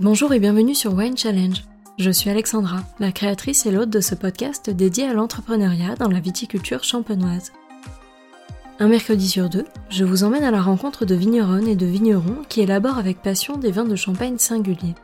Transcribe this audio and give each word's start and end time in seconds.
Bonjour 0.00 0.32
et 0.32 0.40
bienvenue 0.40 0.74
sur 0.74 0.92
Wine 0.92 1.16
Challenge. 1.16 1.62
Je 2.00 2.10
suis 2.10 2.28
Alexandra, 2.28 2.78
la 2.98 3.12
créatrice 3.12 3.64
et 3.64 3.70
l'hôte 3.70 3.90
de 3.90 4.00
ce 4.00 4.16
podcast 4.16 4.68
dédié 4.68 5.04
à 5.04 5.14
l'entrepreneuriat 5.14 5.94
dans 5.94 6.08
la 6.08 6.18
viticulture 6.18 6.82
champenoise. 6.82 7.52
Un 8.80 8.88
mercredi 8.88 9.28
sur 9.28 9.48
deux, 9.48 9.64
je 9.90 10.04
vous 10.04 10.24
emmène 10.24 10.42
à 10.42 10.50
la 10.50 10.60
rencontre 10.60 11.04
de 11.04 11.14
vigneronnes 11.14 11.68
et 11.68 11.76
de 11.76 11.86
vignerons 11.86 12.38
qui 12.48 12.60
élaborent 12.60 12.98
avec 12.98 13.22
passion 13.22 13.56
des 13.56 13.70
vins 13.70 13.84
de 13.84 13.94
champagne 13.94 14.36
singuliers. 14.36 14.96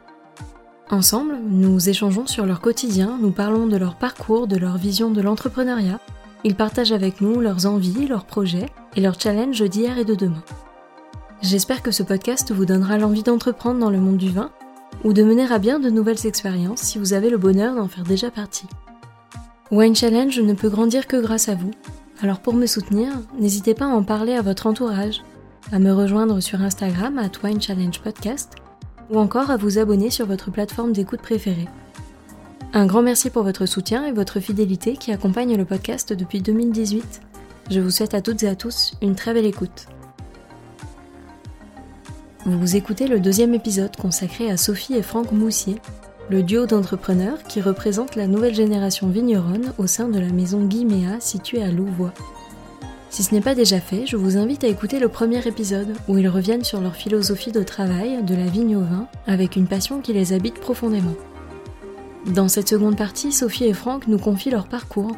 Ensemble, 0.90 1.38
nous 1.48 1.88
échangeons 1.88 2.26
sur 2.26 2.44
leur 2.44 2.60
quotidien, 2.60 3.16
nous 3.22 3.30
parlons 3.30 3.68
de 3.68 3.76
leur 3.76 3.94
parcours, 3.94 4.48
de 4.48 4.56
leur 4.56 4.76
vision 4.76 5.12
de 5.12 5.20
l'entrepreneuriat. 5.20 6.00
Ils 6.42 6.56
partagent 6.56 6.90
avec 6.90 7.20
nous 7.20 7.38
leurs 7.38 7.66
envies, 7.66 8.08
leurs 8.08 8.24
projets 8.24 8.66
et 8.96 9.00
leurs 9.00 9.20
challenges 9.20 9.62
d'hier 9.62 9.98
et 9.98 10.04
de 10.04 10.16
demain. 10.16 10.42
J'espère 11.42 11.84
que 11.84 11.92
ce 11.92 12.02
podcast 12.02 12.50
vous 12.50 12.66
donnera 12.66 12.98
l'envie 12.98 13.22
d'entreprendre 13.22 13.78
dans 13.78 13.90
le 13.90 14.00
monde 14.00 14.16
du 14.16 14.30
vin 14.30 14.50
ou 15.04 15.12
de 15.12 15.22
mener 15.22 15.50
à 15.50 15.58
bien 15.58 15.78
de 15.78 15.90
nouvelles 15.90 16.26
expériences 16.26 16.80
si 16.80 16.98
vous 16.98 17.12
avez 17.12 17.30
le 17.30 17.38
bonheur 17.38 17.74
d'en 17.74 17.88
faire 17.88 18.04
déjà 18.04 18.30
partie. 18.30 18.66
Wine 19.70 19.94
Challenge 19.94 20.40
ne 20.40 20.54
peut 20.54 20.68
grandir 20.68 21.06
que 21.06 21.20
grâce 21.20 21.48
à 21.48 21.54
vous, 21.54 21.70
alors 22.22 22.40
pour 22.40 22.54
me 22.54 22.66
soutenir, 22.66 23.12
n'hésitez 23.38 23.74
pas 23.74 23.86
à 23.86 23.94
en 23.94 24.02
parler 24.02 24.34
à 24.34 24.42
votre 24.42 24.66
entourage, 24.66 25.22
à 25.72 25.78
me 25.78 25.92
rejoindre 25.92 26.40
sur 26.40 26.60
Instagram 26.60 27.18
à 27.18 27.30
Wine 27.44 27.60
Challenge 27.60 28.00
Podcast 28.00 28.54
ou 29.10 29.18
encore 29.18 29.50
à 29.50 29.56
vous 29.56 29.78
abonner 29.78 30.10
sur 30.10 30.26
votre 30.26 30.50
plateforme 30.50 30.92
d'écoute 30.92 31.22
préférée. 31.22 31.68
Un 32.72 32.86
grand 32.86 33.02
merci 33.02 33.30
pour 33.30 33.42
votre 33.42 33.66
soutien 33.66 34.06
et 34.06 34.12
votre 34.12 34.38
fidélité 34.38 34.96
qui 34.96 35.12
accompagne 35.12 35.56
le 35.56 35.64
podcast 35.64 36.12
depuis 36.12 36.40
2018. 36.40 37.20
Je 37.70 37.80
vous 37.80 37.90
souhaite 37.90 38.14
à 38.14 38.20
toutes 38.20 38.42
et 38.42 38.48
à 38.48 38.54
tous 38.54 38.94
une 39.02 39.16
très 39.16 39.34
belle 39.34 39.46
écoute. 39.46 39.86
Vous 42.46 42.74
écoutez 42.74 43.06
le 43.06 43.20
deuxième 43.20 43.52
épisode 43.52 43.94
consacré 43.96 44.50
à 44.50 44.56
Sophie 44.56 44.94
et 44.94 45.02
Franck 45.02 45.30
Moussier, 45.30 45.76
le 46.30 46.42
duo 46.42 46.64
d'entrepreneurs 46.64 47.42
qui 47.42 47.60
représente 47.60 48.16
la 48.16 48.26
nouvelle 48.26 48.54
génération 48.54 49.08
vigneronne 49.08 49.74
au 49.76 49.86
sein 49.86 50.08
de 50.08 50.18
la 50.18 50.30
maison 50.30 50.64
Guiméa 50.64 51.20
située 51.20 51.62
à 51.62 51.70
Louvois. 51.70 52.14
Si 53.10 53.22
ce 53.22 53.34
n'est 53.34 53.42
pas 53.42 53.54
déjà 53.54 53.78
fait, 53.78 54.06
je 54.06 54.16
vous 54.16 54.38
invite 54.38 54.64
à 54.64 54.68
écouter 54.68 54.98
le 54.98 55.08
premier 55.08 55.46
épisode 55.46 55.92
où 56.08 56.16
ils 56.16 56.28
reviennent 56.30 56.64
sur 56.64 56.80
leur 56.80 56.96
philosophie 56.96 57.52
de 57.52 57.62
travail, 57.62 58.22
de 58.24 58.34
la 58.34 58.46
vigne 58.46 58.76
au 58.76 58.84
vin, 58.84 59.06
avec 59.26 59.54
une 59.54 59.66
passion 59.66 60.00
qui 60.00 60.14
les 60.14 60.32
habite 60.32 60.60
profondément. 60.60 61.16
Dans 62.26 62.48
cette 62.48 62.70
seconde 62.70 62.96
partie, 62.96 63.32
Sophie 63.32 63.64
et 63.64 63.74
Franck 63.74 64.06
nous 64.06 64.18
confient 64.18 64.50
leur 64.50 64.66
parcours, 64.66 65.14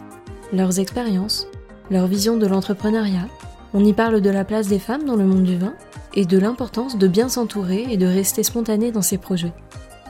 leurs 0.53 0.81
expériences, 0.81 1.47
leur 1.89 2.09
vision 2.09 2.37
de 2.37 2.47
l'entrepreneuriat. 2.47 3.29
On 3.75 3.85
y 3.85 3.93
parle 3.95 4.21
de 4.21 4.31
la 4.31 4.45
place 4.45 4.69
des 4.69 4.79
femmes 4.79 5.05
dans 5.05 5.17
le 5.17 5.25
monde 5.25 5.45
du 5.45 5.57
vin 5.57 5.73
et 6.15 6.27
de 6.27 6.39
l'importance 6.39 6.99
de 6.99 7.09
bien 7.09 7.29
s'entourer 7.29 7.87
et 7.91 7.97
de 7.97 8.07
rester 8.07 8.43
spontané 8.43 8.93
dans 8.93 9.03
ses 9.03 9.17
projets. 9.17 9.53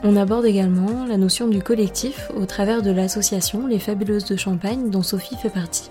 On 0.03 0.17
aborde 0.17 0.47
également 0.47 1.05
la 1.07 1.17
notion 1.17 1.47
du 1.47 1.63
collectif 1.63 2.33
au 2.37 2.45
travers 2.45 2.83
de 2.83 2.91
l'association 2.91 3.69
Les 3.69 3.79
Fabuleuses 3.79 4.25
de 4.25 4.37
Champagne 4.37 4.91
dont 4.91 5.05
Sophie 5.05 5.37
fait 5.37 5.49
partie. 5.49 5.91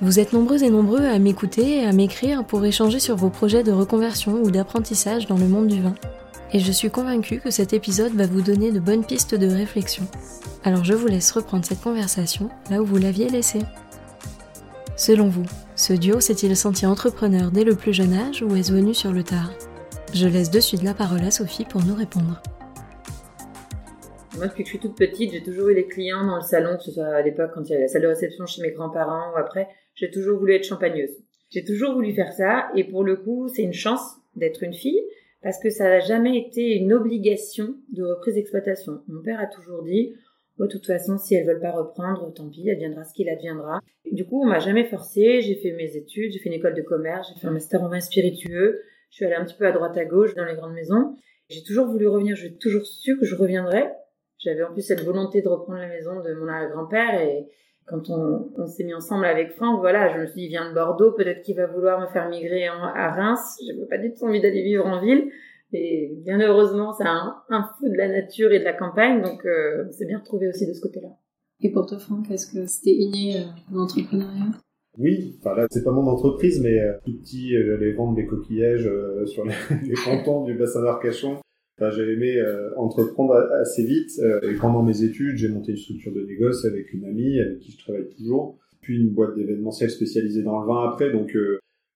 Vous 0.00 0.18
êtes 0.18 0.32
nombreux 0.32 0.64
et 0.64 0.70
nombreux 0.70 1.04
à 1.04 1.20
m'écouter 1.20 1.78
et 1.78 1.84
à 1.84 1.92
m'écrire 1.92 2.44
pour 2.44 2.64
échanger 2.64 2.98
sur 2.98 3.14
vos 3.14 3.30
projets 3.30 3.62
de 3.62 3.70
reconversion 3.70 4.42
ou 4.42 4.50
d'apprentissage 4.50 5.26
dans 5.26 5.38
le 5.38 5.46
monde 5.46 5.68
du 5.68 5.80
vin. 5.80 5.94
Et 6.52 6.58
je 6.58 6.72
suis 6.72 6.90
convaincue 6.90 7.38
que 7.38 7.50
cet 7.50 7.72
épisode 7.72 8.14
va 8.14 8.26
vous 8.26 8.42
donner 8.42 8.72
de 8.72 8.80
bonnes 8.80 9.04
pistes 9.04 9.36
de 9.36 9.46
réflexion. 9.46 10.04
Alors 10.64 10.84
je 10.84 10.94
vous 10.94 11.06
laisse 11.06 11.30
reprendre 11.30 11.64
cette 11.64 11.82
conversation 11.82 12.48
là 12.68 12.82
où 12.82 12.84
vous 12.84 12.98
l'aviez 12.98 13.28
laissée. 13.28 13.62
Selon 14.96 15.28
vous, 15.28 15.44
ce 15.74 15.92
duo 15.92 16.20
s'est-il 16.20 16.56
senti 16.56 16.86
entrepreneur 16.86 17.50
dès 17.50 17.64
le 17.64 17.74
plus 17.74 17.92
jeune 17.92 18.12
âge 18.12 18.42
ou 18.42 18.54
est-ce 18.54 18.72
venu 18.72 18.94
sur 18.94 19.10
le 19.10 19.24
tard? 19.24 19.50
Je 20.12 20.28
laisse 20.28 20.52
de 20.52 20.60
suite 20.60 20.84
la 20.84 20.94
parole 20.94 21.24
à 21.24 21.32
Sophie 21.32 21.64
pour 21.64 21.84
nous 21.84 21.96
répondre. 21.96 22.40
Moi, 24.36 24.46
depuis 24.46 24.62
que 24.62 24.68
je 24.68 24.76
suis 24.76 24.78
toute 24.78 24.96
petite, 24.96 25.32
j'ai 25.32 25.42
toujours 25.42 25.70
eu 25.70 25.74
les 25.74 25.88
clients 25.88 26.24
dans 26.24 26.36
le 26.36 26.42
salon, 26.42 26.76
que 26.76 26.84
ce 26.84 26.92
soit 26.92 27.06
à 27.06 27.22
l'époque 27.22 27.50
quand 27.54 27.64
il 27.64 27.72
y 27.72 27.74
avait 27.74 27.82
la 27.82 27.88
salle 27.88 28.02
de 28.02 28.06
réception 28.06 28.46
chez 28.46 28.62
mes 28.62 28.70
grands-parents 28.70 29.32
ou 29.32 29.36
après, 29.36 29.66
j'ai 29.96 30.12
toujours 30.12 30.38
voulu 30.38 30.54
être 30.54 30.64
champagneuse. 30.64 31.10
J'ai 31.50 31.64
toujours 31.64 31.94
voulu 31.94 32.12
faire 32.12 32.32
ça 32.32 32.68
et 32.76 32.84
pour 32.84 33.02
le 33.02 33.16
coup, 33.16 33.48
c'est 33.48 33.62
une 33.62 33.72
chance 33.72 34.18
d'être 34.36 34.62
une 34.62 34.74
fille 34.74 35.02
parce 35.42 35.58
que 35.58 35.70
ça 35.70 35.84
n'a 35.84 36.00
jamais 36.00 36.38
été 36.38 36.76
une 36.76 36.92
obligation 36.92 37.74
de 37.92 38.04
reprise 38.04 38.36
d'exploitation. 38.36 39.02
Mon 39.08 39.22
père 39.22 39.40
a 39.40 39.46
toujours 39.46 39.82
dit, 39.82 40.14
de 40.58 40.66
toute 40.66 40.86
façon, 40.86 41.18
si 41.18 41.34
elles 41.34 41.46
veulent 41.46 41.60
pas 41.60 41.72
reprendre, 41.72 42.32
tant 42.32 42.48
pis, 42.48 42.70
adviendra 42.70 43.04
ce 43.04 43.12
qu'il 43.12 43.28
adviendra. 43.28 43.80
Du 44.10 44.24
coup, 44.24 44.42
on 44.42 44.46
m'a 44.46 44.60
jamais 44.60 44.84
forcé. 44.84 45.40
J'ai 45.40 45.56
fait 45.56 45.72
mes 45.72 45.96
études, 45.96 46.32
j'ai 46.32 46.38
fait 46.38 46.48
une 46.48 46.54
école 46.54 46.74
de 46.74 46.82
commerce, 46.82 47.28
j'ai 47.32 47.40
fait 47.40 47.48
un 47.48 47.52
master 47.52 47.82
en 47.82 47.88
vin 47.88 48.00
spiritueux. 48.00 48.80
Je 49.10 49.16
suis 49.16 49.24
allée 49.24 49.34
un 49.34 49.44
petit 49.44 49.56
peu 49.56 49.66
à 49.66 49.72
droite 49.72 49.96
à 49.96 50.04
gauche 50.04 50.34
dans 50.34 50.44
les 50.44 50.54
grandes 50.54 50.74
maisons. 50.74 51.16
J'ai 51.48 51.62
toujours 51.62 51.86
voulu 51.86 52.06
revenir. 52.06 52.36
J'ai 52.36 52.56
toujours 52.56 52.86
su 52.86 53.18
que 53.18 53.24
je 53.24 53.34
reviendrais. 53.34 53.92
J'avais 54.38 54.62
en 54.62 54.72
plus 54.72 54.82
cette 54.82 55.02
volonté 55.02 55.42
de 55.42 55.48
reprendre 55.48 55.78
la 55.78 55.88
maison 55.88 56.20
de 56.20 56.34
mon 56.34 56.46
grand-père 56.68 57.20
et 57.20 57.46
quand 57.86 58.08
on, 58.08 58.66
s'est 58.66 58.84
mis 58.84 58.94
ensemble 58.94 59.26
avec 59.26 59.52
Franck, 59.52 59.80
voilà, 59.80 60.08
je 60.14 60.18
me 60.18 60.26
suis 60.26 60.34
dit, 60.34 60.44
il 60.46 60.48
vient 60.48 60.68
de 60.68 60.74
Bordeaux, 60.74 61.12
peut-être 61.12 61.42
qu'il 61.42 61.56
va 61.56 61.66
vouloir 61.66 62.00
me 62.00 62.06
faire 62.06 62.28
migrer 62.28 62.66
à 62.66 63.10
Reims. 63.10 63.58
Je 63.60 63.72
n'avais 63.72 63.86
pas 63.86 63.98
du 63.98 64.14
tout 64.14 64.24
envie 64.24 64.40
d'aller 64.40 64.62
vivre 64.62 64.86
en 64.86 65.00
ville. 65.00 65.30
Et 65.72 66.12
bien 66.24 66.40
heureusement, 66.40 66.92
ça 66.92 67.04
a 67.06 67.12
un, 67.12 67.42
un 67.50 67.68
feu 67.80 67.90
de 67.90 67.96
la 67.96 68.08
nature 68.08 68.52
et 68.52 68.60
de 68.60 68.64
la 68.64 68.74
campagne, 68.74 69.22
donc 69.22 69.44
euh, 69.44 69.86
on 69.88 69.92
s'est 69.92 70.06
bien 70.06 70.18
retrouvé 70.18 70.48
aussi 70.48 70.66
de 70.66 70.72
ce 70.72 70.80
côté-là. 70.80 71.08
Et 71.60 71.70
pour 71.70 71.86
toi, 71.86 71.98
Franck, 71.98 72.30
est-ce 72.30 72.52
que 72.52 72.66
c'était 72.66 72.94
inné 72.94 73.38
euh, 73.38 73.44
l'entrepreneuriat? 73.72 74.52
Oui, 74.98 75.36
enfin 75.40 75.56
là, 75.56 75.66
c'est 75.70 75.82
pas 75.82 75.90
mon 75.90 76.06
entreprise, 76.06 76.60
mais 76.60 76.78
euh, 76.78 76.92
tout 77.04 77.18
petit, 77.18 77.56
euh, 77.56 77.66
j'allais 77.66 77.92
vendre 77.92 78.14
des 78.14 78.26
coquillages 78.26 78.86
euh, 78.86 79.26
sur 79.26 79.44
les, 79.44 79.54
les 79.88 79.94
pontons 80.04 80.44
du 80.44 80.54
bassin 80.54 80.82
d'Arcachon. 80.82 81.38
Enfin, 81.76 81.90
j'ai 81.90 82.12
aimé 82.12 82.36
euh, 82.36 82.70
entreprendre 82.76 83.34
assez 83.60 83.84
vite. 83.84 84.12
et 84.42 84.54
pendant 84.54 84.84
mes 84.84 85.02
études, 85.02 85.36
j'ai 85.36 85.48
monté 85.48 85.72
une 85.72 85.78
structure 85.78 86.12
de 86.12 86.24
négoce 86.24 86.64
avec 86.64 86.92
une 86.92 87.04
amie 87.04 87.40
avec 87.40 87.58
qui 87.58 87.72
je 87.72 87.78
travaille 87.78 88.08
toujours. 88.16 88.58
Puis 88.80 88.96
une 89.00 89.08
boîte 89.08 89.34
d'événementiel 89.34 89.90
spécialisée 89.90 90.42
dans 90.42 90.60
le 90.60 90.68
vin 90.68 90.88
après. 90.88 91.10
Donc, 91.10 91.36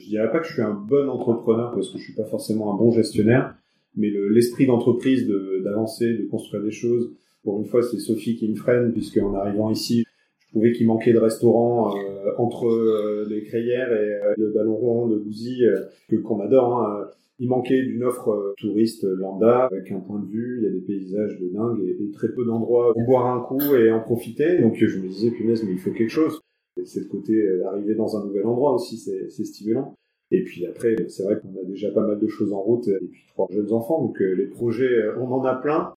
je 0.00 0.06
dirais 0.06 0.30
pas 0.30 0.40
que 0.40 0.46
je 0.46 0.52
suis 0.52 0.62
un 0.62 0.74
bon 0.74 1.08
entrepreneur 1.08 1.72
parce 1.72 1.90
que 1.90 1.98
je 1.98 2.04
suis 2.04 2.14
pas 2.14 2.24
forcément 2.24 2.72
un 2.72 2.76
bon 2.76 2.90
gestionnaire 2.90 3.54
mais 3.98 4.10
l'esprit 4.30 4.66
d'entreprise 4.66 5.28
d'avancer, 5.64 6.14
de, 6.14 6.24
construire 6.26 6.62
des 6.62 6.70
choses. 6.70 7.12
Pour 7.42 7.58
une 7.58 7.66
fois, 7.66 7.82
c'est 7.82 7.98
Sophie 7.98 8.36
qui 8.36 8.48
me 8.48 8.54
freine, 8.54 8.92
puisque 8.92 9.18
en 9.18 9.34
arrivant 9.34 9.70
ici, 9.70 10.04
je 10.38 10.48
trouvais 10.48 10.72
qu'il 10.72 10.86
manquait 10.86 11.12
de 11.12 11.18
restaurants 11.18 11.96
euh, 11.96 12.30
entre 12.38 12.66
euh, 12.66 13.26
les 13.28 13.42
Crayères 13.42 13.92
et 13.92 14.14
euh, 14.14 14.34
le 14.36 14.52
Ballon 14.52 14.76
Rond 14.76 15.08
de 15.08 15.18
Bouzy, 15.18 15.62
que 16.08 16.16
qu'on 16.16 16.40
adore. 16.40 16.80
Hein. 16.80 17.08
Il 17.40 17.48
manquait 17.48 17.82
d'une 17.82 18.02
offre 18.02 18.54
touriste 18.58 19.04
lambda, 19.04 19.68
avec 19.70 19.92
un 19.92 20.00
point 20.00 20.18
de 20.18 20.26
vue, 20.26 20.58
il 20.60 20.64
y 20.64 20.66
a 20.66 20.72
des 20.72 20.80
paysages 20.80 21.38
de 21.38 21.48
dingue 21.48 21.80
et, 21.80 22.02
et 22.02 22.10
très 22.10 22.28
peu 22.28 22.44
d'endroits 22.44 22.92
où 22.96 23.04
boire 23.04 23.26
un 23.26 23.40
coup 23.40 23.76
et 23.76 23.92
en 23.92 24.00
profiter. 24.00 24.58
Donc 24.58 24.74
je 24.76 24.98
me 24.98 25.06
disais, 25.06 25.30
punaise, 25.30 25.62
mais 25.64 25.72
il 25.72 25.78
faut 25.78 25.92
quelque 25.92 26.10
chose. 26.10 26.40
C'est 26.84 27.00
le 27.00 27.06
côté 27.06 27.34
d'arriver 27.58 27.94
dans 27.94 28.16
un 28.16 28.24
nouvel 28.24 28.46
endroit 28.46 28.74
aussi, 28.74 28.98
c'est 28.98 29.44
stimulant. 29.44 29.94
Et 30.30 30.44
puis 30.44 30.66
après, 30.66 30.94
c'est 31.08 31.22
vrai 31.22 31.40
qu'on 31.40 31.58
a 31.58 31.64
déjà 31.64 31.90
pas 31.90 32.06
mal 32.06 32.18
de 32.18 32.26
choses 32.26 32.52
en 32.52 32.60
route, 32.60 32.86
et 32.88 33.06
puis 33.10 33.24
trois 33.28 33.46
jeunes 33.50 33.72
enfants, 33.72 34.02
donc 34.02 34.20
euh, 34.20 34.34
les 34.34 34.46
projets, 34.46 34.84
euh, 34.84 35.18
on 35.18 35.30
en 35.32 35.42
a 35.44 35.54
plein. 35.54 35.94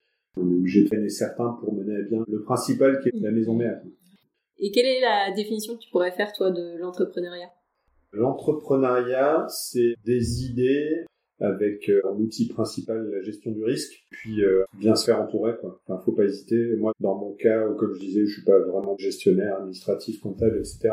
J'ai 0.64 0.86
traîné 0.86 1.10
certains 1.10 1.58
pour 1.60 1.74
mener 1.74 1.96
à 1.96 2.02
bien 2.02 2.24
le 2.26 2.42
principal 2.42 3.00
qui 3.00 3.10
est 3.10 3.20
la 3.20 3.30
maison 3.30 3.54
mère. 3.54 3.82
Et 4.58 4.70
quelle 4.70 4.86
est 4.86 5.00
la 5.00 5.30
définition 5.34 5.74
que 5.74 5.80
tu 5.80 5.90
pourrais 5.90 6.12
faire, 6.12 6.32
toi, 6.32 6.50
de 6.50 6.78
l'entrepreneuriat? 6.78 7.50
L'entrepreneuriat, 8.12 9.46
c'est 9.48 9.94
des 10.06 10.46
idées 10.46 11.04
avec 11.40 11.88
euh, 11.88 12.02
un 12.06 12.16
outil 12.16 12.48
principal 12.48 13.10
la 13.10 13.22
gestion 13.22 13.50
du 13.50 13.64
risque, 13.64 14.06
puis 14.10 14.42
bien 14.78 14.94
se 14.94 15.06
faire 15.06 15.20
entourer. 15.20 15.54
Quoi. 15.60 15.80
Enfin, 15.86 16.00
faut 16.04 16.12
pas 16.12 16.24
hésiter. 16.24 16.76
Moi, 16.76 16.92
dans 17.00 17.16
mon 17.16 17.32
cas, 17.32 17.68
comme 17.78 17.94
je 17.94 18.00
disais, 18.00 18.26
je 18.26 18.32
suis 18.32 18.44
pas 18.44 18.58
vraiment 18.58 18.96
gestionnaire, 18.98 19.56
administratif, 19.56 20.20
comptable, 20.20 20.58
etc 20.58 20.90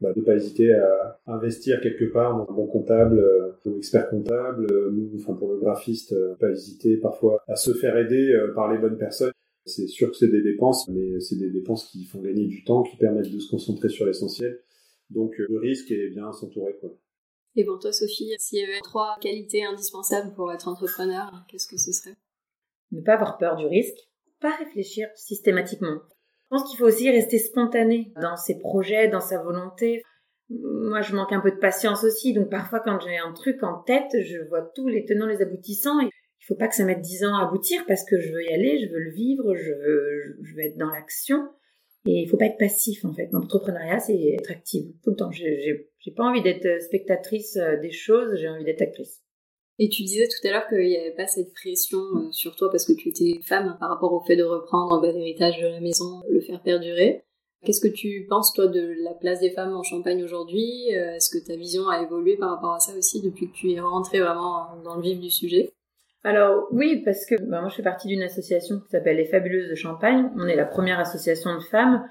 bah, 0.00 0.12
ne 0.14 0.22
pas 0.22 0.36
hésiter 0.36 0.72
à 0.72 1.18
investir 1.26 1.80
quelque 1.80 2.04
part 2.04 2.36
dans 2.36 2.52
un 2.52 2.54
bon 2.54 2.66
comptable 2.66 3.18
euh, 3.18 3.52
ou 3.66 3.78
expert 3.78 4.08
comptable, 4.08 4.66
euh, 4.70 5.10
enfin 5.16 5.34
pour 5.34 5.52
le 5.52 5.58
graphiste, 5.58 6.12
euh, 6.12 6.34
pas 6.36 6.50
hésiter 6.50 6.96
parfois 6.98 7.42
à 7.48 7.56
se 7.56 7.72
faire 7.72 7.96
aider 7.96 8.32
euh, 8.32 8.52
par 8.54 8.72
les 8.72 8.78
bonnes 8.78 8.98
personnes. 8.98 9.32
C'est 9.66 9.88
sûr 9.88 10.10
que 10.10 10.16
c'est 10.16 10.30
des 10.30 10.40
dépenses, 10.40 10.88
mais 10.88 11.20
c'est 11.20 11.36
des 11.36 11.50
dépenses 11.50 11.90
qui 11.90 12.04
font 12.04 12.20
gagner 12.20 12.46
du 12.46 12.64
temps, 12.64 12.82
qui 12.82 12.96
permettent 12.96 13.32
de 13.32 13.38
se 13.38 13.50
concentrer 13.50 13.88
sur 13.88 14.06
l'essentiel. 14.06 14.60
Donc 15.10 15.36
le 15.38 15.58
risque 15.58 15.90
est 15.90 16.08
bien 16.10 16.32
s'entourer 16.32 16.76
quoi. 16.80 16.90
Et 17.58 17.64
pour 17.64 17.80
toi 17.80 17.90
Sophie, 17.92 18.32
s'il 18.38 18.60
y 18.60 18.62
avait 18.62 18.80
trois 18.84 19.16
qualités 19.20 19.64
indispensables 19.64 20.32
pour 20.36 20.52
être 20.52 20.68
entrepreneur, 20.68 21.28
qu'est-ce 21.48 21.66
que 21.66 21.76
ce 21.76 21.90
serait? 21.90 22.14
Ne 22.92 23.00
pas 23.00 23.14
avoir 23.14 23.36
peur 23.36 23.56
du 23.56 23.66
risque, 23.66 23.98
pas 24.40 24.54
réfléchir 24.54 25.08
systématiquement. 25.16 25.96
Je 25.96 26.46
pense 26.50 26.70
qu'il 26.70 26.78
faut 26.78 26.86
aussi 26.86 27.10
rester 27.10 27.40
spontané 27.40 28.12
dans 28.22 28.36
ses 28.36 28.60
projets, 28.60 29.08
dans 29.08 29.20
sa 29.20 29.42
volonté. 29.42 30.04
Moi, 30.50 31.00
je 31.00 31.16
manque 31.16 31.32
un 31.32 31.40
peu 31.40 31.50
de 31.50 31.56
patience 31.56 32.04
aussi, 32.04 32.32
donc 32.32 32.48
parfois 32.48 32.78
quand 32.78 33.00
j'ai 33.00 33.18
un 33.18 33.32
truc 33.32 33.60
en 33.64 33.82
tête, 33.82 34.12
je 34.22 34.38
vois 34.48 34.62
tous 34.76 34.86
les 34.86 35.04
tenants, 35.04 35.26
les 35.26 35.42
aboutissants, 35.42 36.00
et 36.00 36.04
il 36.04 36.44
faut 36.46 36.54
pas 36.54 36.68
que 36.68 36.76
ça 36.76 36.84
mette 36.84 37.00
dix 37.00 37.24
ans 37.24 37.34
à 37.34 37.48
aboutir 37.48 37.82
parce 37.88 38.04
que 38.04 38.20
je 38.20 38.32
veux 38.32 38.44
y 38.44 38.54
aller, 38.54 38.78
je 38.78 38.88
veux 38.88 39.00
le 39.00 39.10
vivre, 39.10 39.56
je 39.56 39.72
veux, 39.72 40.38
je 40.44 40.54
veux 40.54 40.62
être 40.62 40.78
dans 40.78 40.90
l'action. 40.90 41.38
Et 42.06 42.22
il 42.22 42.28
faut 42.28 42.36
pas 42.36 42.46
être 42.46 42.58
passif 42.58 43.04
en 43.04 43.12
fait. 43.12 43.28
L'entrepreneuriat, 43.32 44.00
c'est 44.00 44.34
être 44.38 44.50
active 44.50 44.92
tout 45.02 45.10
le 45.10 45.16
temps. 45.16 45.30
J'ai 45.30 46.12
pas 46.16 46.24
envie 46.24 46.42
d'être 46.42 46.82
spectatrice 46.82 47.56
euh, 47.56 47.76
des 47.80 47.90
choses, 47.90 48.36
j'ai 48.36 48.48
envie 48.48 48.64
d'être 48.64 48.82
actrice. 48.82 49.22
Et 49.80 49.88
tu 49.88 50.02
disais 50.02 50.26
tout 50.26 50.46
à 50.46 50.50
l'heure 50.50 50.68
qu'il 50.68 50.86
n'y 50.86 50.96
avait 50.96 51.14
pas 51.14 51.26
cette 51.26 51.52
pression 51.52 51.98
euh, 51.98 52.32
sur 52.32 52.56
toi 52.56 52.70
parce 52.70 52.84
que 52.84 52.92
tu 52.92 53.10
étais 53.10 53.40
femme 53.44 53.76
par 53.78 53.90
rapport 53.90 54.12
au 54.12 54.20
fait 54.20 54.36
de 54.36 54.42
reprendre 54.42 55.00
bah, 55.00 55.12
l'héritage 55.12 55.60
de 55.60 55.66
la 55.66 55.80
maison, 55.80 56.22
le 56.28 56.40
faire 56.40 56.62
perdurer. 56.62 57.24
Qu'est-ce 57.64 57.80
que 57.80 57.88
tu 57.88 58.26
penses 58.28 58.52
toi 58.52 58.68
de 58.68 58.94
la 59.02 59.14
place 59.14 59.40
des 59.40 59.50
femmes 59.50 59.74
en 59.74 59.82
Champagne 59.82 60.22
aujourd'hui? 60.22 60.94
Euh, 60.94 61.16
Est-ce 61.16 61.30
que 61.30 61.44
ta 61.44 61.56
vision 61.56 61.88
a 61.88 62.02
évolué 62.02 62.36
par 62.36 62.50
rapport 62.50 62.74
à 62.74 62.80
ça 62.80 62.96
aussi 62.96 63.20
depuis 63.20 63.50
que 63.50 63.54
tu 63.54 63.72
es 63.72 63.80
rentrée 63.80 64.20
vraiment 64.20 64.80
dans 64.84 64.96
le 64.96 65.02
vif 65.02 65.18
du 65.18 65.30
sujet? 65.30 65.72
Alors 66.24 66.66
oui, 66.72 67.02
parce 67.04 67.24
que 67.26 67.36
bah, 67.42 67.60
moi 67.60 67.68
je 67.68 67.76
fais 67.76 67.82
partie 67.82 68.08
d'une 68.08 68.22
association 68.22 68.80
qui 68.80 68.88
s'appelle 68.88 69.16
Les 69.16 69.24
Fabuleuses 69.24 69.70
de 69.70 69.74
Champagne. 69.74 70.30
On 70.36 70.46
est 70.46 70.56
la 70.56 70.64
première 70.64 70.98
association 70.98 71.54
de 71.54 71.62
femmes. 71.62 72.04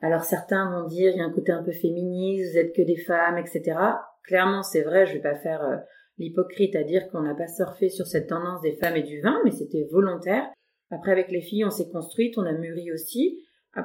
Alors 0.00 0.24
certains 0.24 0.70
vont 0.70 0.86
dire 0.86 1.12
il 1.12 1.18
y 1.18 1.22
a 1.22 1.24
un 1.24 1.32
côté 1.32 1.50
un 1.50 1.62
peu 1.62 1.72
féministe, 1.72 2.52
vous 2.52 2.58
êtes 2.58 2.74
que 2.74 2.82
des 2.82 2.98
femmes, 2.98 3.38
etc. 3.38 3.78
Clairement 4.24 4.62
c'est 4.62 4.82
vrai, 4.82 5.06
je 5.06 5.14
vais 5.14 5.22
pas 5.22 5.36
faire 5.36 5.62
euh, 5.62 5.76
l'hypocrite 6.18 6.76
à 6.76 6.82
dire 6.82 7.08
qu'on 7.10 7.22
n'a 7.22 7.34
pas 7.34 7.48
surfé 7.48 7.88
sur 7.88 8.06
cette 8.06 8.28
tendance 8.28 8.60
des 8.60 8.74
femmes 8.74 8.96
et 8.96 9.02
du 9.02 9.20
vin, 9.22 9.40
mais 9.44 9.50
c'était 9.50 9.88
volontaire. 9.90 10.44
Après 10.90 11.12
avec 11.12 11.30
les 11.30 11.40
filles 11.40 11.64
on 11.64 11.70
s'est 11.70 11.88
construite, 11.90 12.36
on 12.36 12.44
a 12.44 12.52
mûri 12.52 12.92
aussi. 12.92 13.40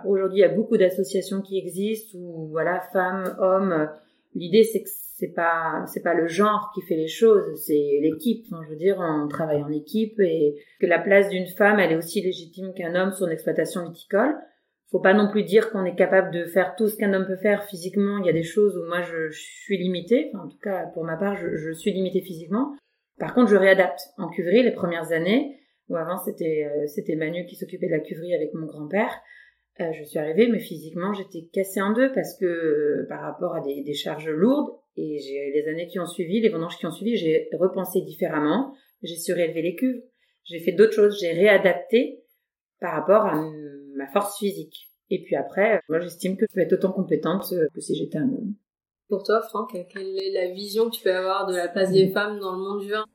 Aujourd'hui 0.06 0.40
il 0.40 0.42
y 0.42 0.46
a 0.46 0.54
beaucoup 0.54 0.78
d'associations 0.78 1.42
qui 1.42 1.58
existent 1.58 2.18
où 2.18 2.50
voilà 2.50 2.82
femmes, 2.92 3.36
hommes. 3.40 3.90
L'idée 4.36 4.64
c'est 4.64 4.84
que 4.84 4.90
c'est 5.20 5.34
pas 5.34 5.84
c'est 5.88 6.02
pas 6.02 6.14
le 6.14 6.28
genre 6.28 6.72
qui 6.74 6.82
fait 6.82 6.96
les 6.96 7.10
choses, 7.10 7.44
c'est 7.56 8.00
l'équipe. 8.02 8.46
je 8.64 8.70
veux 8.70 8.78
dire, 8.78 8.98
on 9.00 9.28
travaille 9.28 9.62
en 9.62 9.70
équipe 9.70 10.20
et 10.20 10.56
que 10.80 10.86
la 10.86 11.00
place 11.00 11.30
d'une 11.30 11.48
femme, 11.48 11.80
elle 11.80 11.92
est 11.92 11.98
aussi 11.98 12.22
légitime 12.22 12.74
qu'un 12.74 12.96
homme 12.96 13.12
sur 13.12 13.28
une 13.28 13.34
exploitation 13.34 13.84
viticole. 13.84 14.36
Faut 14.92 15.00
pas 15.00 15.14
non 15.14 15.30
plus 15.30 15.44
dire 15.44 15.72
qu'on 15.72 15.86
est 15.86 15.96
capable 15.96 16.32
de 16.32 16.46
faire 16.46 16.76
tout 16.76 16.88
ce 16.88 16.96
qu'un 16.96 17.14
homme 17.14 17.28
peut 17.28 17.36
faire 17.36 17.66
physiquement. 17.66 18.18
Il 18.20 18.26
y 18.26 18.30
a 18.30 18.34
des 18.34 18.44
choses 18.44 18.78
où 18.78 18.88
moi 18.88 19.02
je, 19.02 19.30
suis 19.30 19.78
limitée. 19.78 20.32
en 20.34 20.48
tout 20.48 20.58
cas, 20.58 20.88
pour 20.94 21.04
ma 21.04 21.16
part, 21.16 21.36
je, 21.36 21.72
suis 21.74 21.92
limitée 21.92 22.22
physiquement. 22.22 22.76
Par 23.20 23.34
contre, 23.36 23.52
je 23.52 23.58
réadapte. 23.58 24.00
En 24.18 24.30
cuverie, 24.30 24.64
les 24.64 24.72
premières 24.72 25.12
années, 25.12 25.60
où 25.90 25.96
avant 25.96 26.18
c'était 26.18 26.66
euh, 26.66 26.88
c'était 26.88 27.16
Manu 27.16 27.46
qui 27.46 27.56
s'occupait 27.56 27.88
de 27.88 27.92
la 27.92 28.00
cuverie 28.00 28.34
avec 28.34 28.54
mon 28.54 28.66
grand-père. 28.66 29.14
Euh, 29.82 29.94
je 29.94 30.04
suis 30.04 30.20
arrivée, 30.20 30.48
mais 30.48 30.60
physiquement, 30.60 31.14
j'étais 31.14 31.48
cassée 31.54 31.82
en 31.82 31.94
deux 31.94 32.12
parce 32.12 32.38
que 32.38 32.46
euh, 32.46 33.06
par 33.08 33.22
rapport 33.22 33.56
à 33.56 33.62
des, 33.62 33.82
des 33.84 33.94
charges 33.94 34.30
lourdes, 34.30 34.72
et 34.98 35.20
j'ai 35.20 35.52
les 35.54 35.68
années 35.70 35.88
qui 35.88 36.00
ont 36.00 36.06
suivi, 36.06 36.42
les 36.42 36.50
vendanges 36.50 36.78
qui 36.78 36.86
ont 36.86 36.92
suivi, 36.92 37.16
j'ai 37.16 37.48
repensé 37.54 38.02
différemment, 38.02 38.74
j'ai 39.04 39.16
surélevé 39.16 39.62
les 39.62 39.76
cuves, 39.76 40.02
j'ai 40.44 40.60
fait 40.60 40.74
d'autres 40.74 40.94
choses, 40.94 41.18
j'ai 41.20 41.32
réadapté 41.32 42.24
par 42.82 42.94
rapport 42.94 43.26
à 43.26 43.42
ma 43.96 44.08
force 44.08 44.38
physique. 44.38 44.90
Et 45.10 45.24
puis 45.24 45.36
après, 45.36 45.82
moi 45.88 46.00
j'estime 46.00 46.36
que 46.36 46.46
je 46.50 46.54
peux 46.54 46.62
être 46.62 46.74
autant 46.74 46.92
compétente 46.92 47.46
que 47.74 47.80
si 47.80 47.96
j'étais 47.96 48.18
un 48.18 48.28
homme. 48.28 48.54
Pour 49.08 49.24
toi, 49.24 49.42
Franck, 49.42 49.72
quelle 49.72 50.20
est 50.20 50.32
la 50.34 50.54
vision 50.54 50.90
que 50.90 50.96
tu 50.96 51.04
peux 51.04 51.16
avoir 51.16 51.48
de 51.48 51.56
la 51.56 51.68
place 51.68 51.92
des 51.92 52.10
femmes 52.10 52.40
dans 52.40 52.52
le 52.52 52.60
monde 52.60 52.82
du 52.82 52.92
vin? 52.92 53.06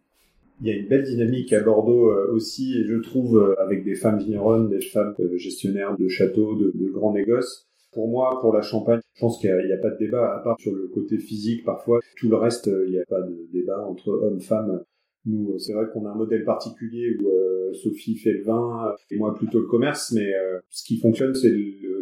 Il 0.65 0.69
y 0.69 0.73
a 0.73 0.77
une 0.77 0.89
belle 0.89 1.03
dynamique 1.03 1.53
à 1.53 1.61
Bordeaux 1.61 2.11
euh, 2.11 2.33
aussi, 2.33 2.85
je 2.87 2.97
trouve, 2.97 3.37
euh, 3.37 3.61
avec 3.61 3.85
des 3.85 3.95
femmes 3.95 4.19
vigneronnes, 4.19 4.71
des 4.71 4.81
femmes 4.81 5.15
euh, 5.21 5.37
gestionnaires 5.37 5.95
de 5.99 6.09
châteaux, 6.09 6.57
de, 6.57 6.91
grands 6.91 7.13
négoces, 7.13 7.69
pour 7.93 8.09
moi, 8.09 8.39
pour 8.41 8.55
la 8.55 8.63
Champagne, 8.63 9.01
je 9.13 9.21
pense 9.21 9.39
qu'il 9.39 9.55
n'y 9.55 9.73
a, 9.73 9.77
pas 9.77 9.91
de 9.91 9.99
débat, 9.99 10.35
à 10.35 10.39
part 10.39 10.59
sur 10.59 10.75
le 10.75 10.89
côté 10.89 11.19
physique 11.19 11.67
parfois. 11.67 12.01
Tout 12.17 12.31
le 12.31 12.37
reste, 12.37 12.71
il 12.87 12.93
n'y 12.93 12.99
a 12.99 13.05
pas 13.05 13.21
de 13.21 13.47
débat 13.53 13.87
entre 13.87 14.09
hommes, 14.09 14.41
femmes. 14.41 14.83
Nous, 15.27 15.59
c'est 15.59 15.75
vrai 15.75 15.85
qu'on 15.93 16.07
a 16.07 16.11
un 16.11 16.15
modèle 16.15 16.45
particulier 16.45 17.15
où 17.21 17.29
Sophie 17.75 18.17
fait 18.17 18.33
le 18.33 18.43
vin 18.43 18.95
et 19.11 19.17
moi 19.17 19.35
plutôt 19.35 19.61
le 19.61 19.67
commerce, 19.67 20.13
mais 20.13 20.33
ce 20.71 20.83
qui 20.83 20.99
fonctionne, 20.99 21.35
c'est 21.35 21.55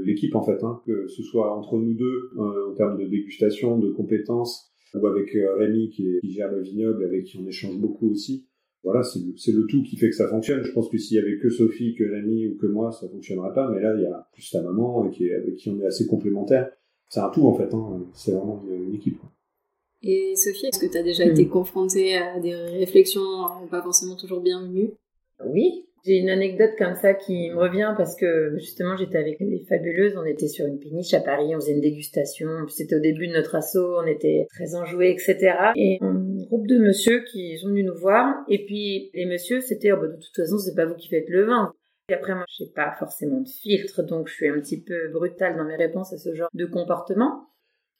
l'équipe 0.04 0.34
en 0.34 0.42
fait, 0.42 0.64
hein, 0.64 0.80
que 0.86 1.06
ce 1.08 1.22
soit 1.22 1.54
entre 1.54 1.76
nous 1.76 1.94
deux 1.94 2.30
en 2.38 2.72
termes 2.74 2.98
de 2.98 3.06
dégustation, 3.06 3.78
de 3.78 3.90
compétences, 3.90 4.72
ou 4.94 5.06
avec 5.06 5.36
Rémi 5.58 5.90
qui, 5.90 6.06
qui, 6.22 6.32
gère 6.32 6.50
le 6.50 6.62
vignoble, 6.62 7.04
avec 7.04 7.24
qui 7.24 7.38
on 7.38 7.46
échange 7.46 7.76
beaucoup 7.78 8.10
aussi 8.10 8.46
voilà, 8.84 9.02
c'est 9.04 9.52
le, 9.52 9.66
tout 9.66 9.82
qui 9.82 9.96
fait 9.96 10.10
que 10.10 10.16
ça 10.16 10.28
fonctionne. 10.28 10.62
Je 10.64 10.72
pense 10.72 10.88
que 10.88 10.98
s'il 10.98 11.16
y 11.16 11.20
avait 11.20 11.38
que 11.38 11.48
Sophie, 11.50 11.94
que 11.94 12.04
Rémi 12.04 12.48
ou 12.48 12.56
que 12.56 12.66
moi, 12.66 12.90
ça 12.90 13.08
fonctionnerait 13.08 13.54
pas. 13.54 13.70
Mais 13.70 13.80
là, 13.80 13.94
il 13.94 14.02
y 14.02 14.06
a 14.06 14.28
plus 14.32 14.50
ta 14.50 14.60
maman 14.60 15.08
qui 15.10 15.28
est, 15.28 15.34
avec 15.34 15.56
qui 15.56 15.70
on 15.70 15.80
est 15.80 15.86
assez 15.86 16.06
complémentaires. 16.06 16.70
C'est 17.08 17.20
un 17.20 17.28
tout 17.28 17.46
en 17.46 17.54
fait. 17.54 17.72
Hein. 17.72 18.04
C'est 18.12 18.32
vraiment 18.32 18.60
une, 18.68 18.94
équipe. 18.94 19.18
Et 20.02 20.34
Sophie, 20.34 20.66
est-ce 20.66 20.80
que 20.80 20.90
tu 20.90 20.98
as 20.98 21.02
déjà 21.02 21.24
été 21.24 21.46
confrontée 21.46 22.16
à 22.16 22.40
des 22.40 22.54
réflexions 22.54 23.22
pas 23.70 23.82
forcément 23.82 24.16
toujours 24.16 24.40
bienvenues 24.40 24.90
Oui, 25.46 25.86
j'ai 26.04 26.16
une 26.16 26.30
anecdote 26.30 26.72
comme 26.78 26.94
ça 26.94 27.14
qui 27.14 27.50
me 27.50 27.58
revient 27.58 27.94
parce 27.96 28.16
que 28.16 28.56
justement 28.56 28.96
j'étais 28.96 29.18
avec 29.18 29.38
les 29.38 29.64
fabuleuses, 29.68 30.16
on 30.16 30.24
était 30.24 30.48
sur 30.48 30.66
une 30.66 30.78
péniche 30.78 31.14
à 31.14 31.20
Paris, 31.20 31.54
on 31.54 31.60
faisait 31.60 31.72
une 31.72 31.80
dégustation, 31.80 32.48
c'était 32.68 32.96
au 32.96 33.00
début 33.00 33.28
de 33.28 33.34
notre 33.34 33.54
assaut, 33.54 33.98
on 34.02 34.06
était 34.06 34.46
très 34.50 34.74
enjoués, 34.74 35.10
etc. 35.10 35.54
Et 35.76 35.98
un 36.00 36.14
groupe 36.46 36.66
de 36.66 36.78
monsieur 36.78 37.22
qui 37.24 37.56
sont 37.58 37.68
venus 37.68 37.86
nous 37.86 37.98
voir, 37.98 38.34
et 38.48 38.64
puis 38.64 39.10
les 39.14 39.26
messieurs 39.26 39.60
c'était 39.60 39.92
oh 39.92 40.00
bah, 40.00 40.08
de 40.08 40.16
toute 40.16 40.34
façon 40.34 40.58
c'est 40.58 40.74
pas 40.74 40.86
vous 40.86 40.96
qui 40.96 41.08
faites 41.08 41.28
le 41.28 41.44
vin. 41.44 41.72
Et 42.08 42.14
après 42.14 42.34
moi 42.34 42.44
j'ai 42.58 42.66
pas 42.74 42.94
forcément 42.98 43.40
de 43.40 43.48
filtre, 43.48 44.02
donc 44.02 44.26
je 44.26 44.34
suis 44.34 44.48
un 44.48 44.60
petit 44.60 44.82
peu 44.82 45.08
brutale 45.12 45.56
dans 45.56 45.64
mes 45.64 45.76
réponses 45.76 46.12
à 46.12 46.18
ce 46.18 46.34
genre 46.34 46.48
de 46.52 46.66
comportement. 46.66 47.51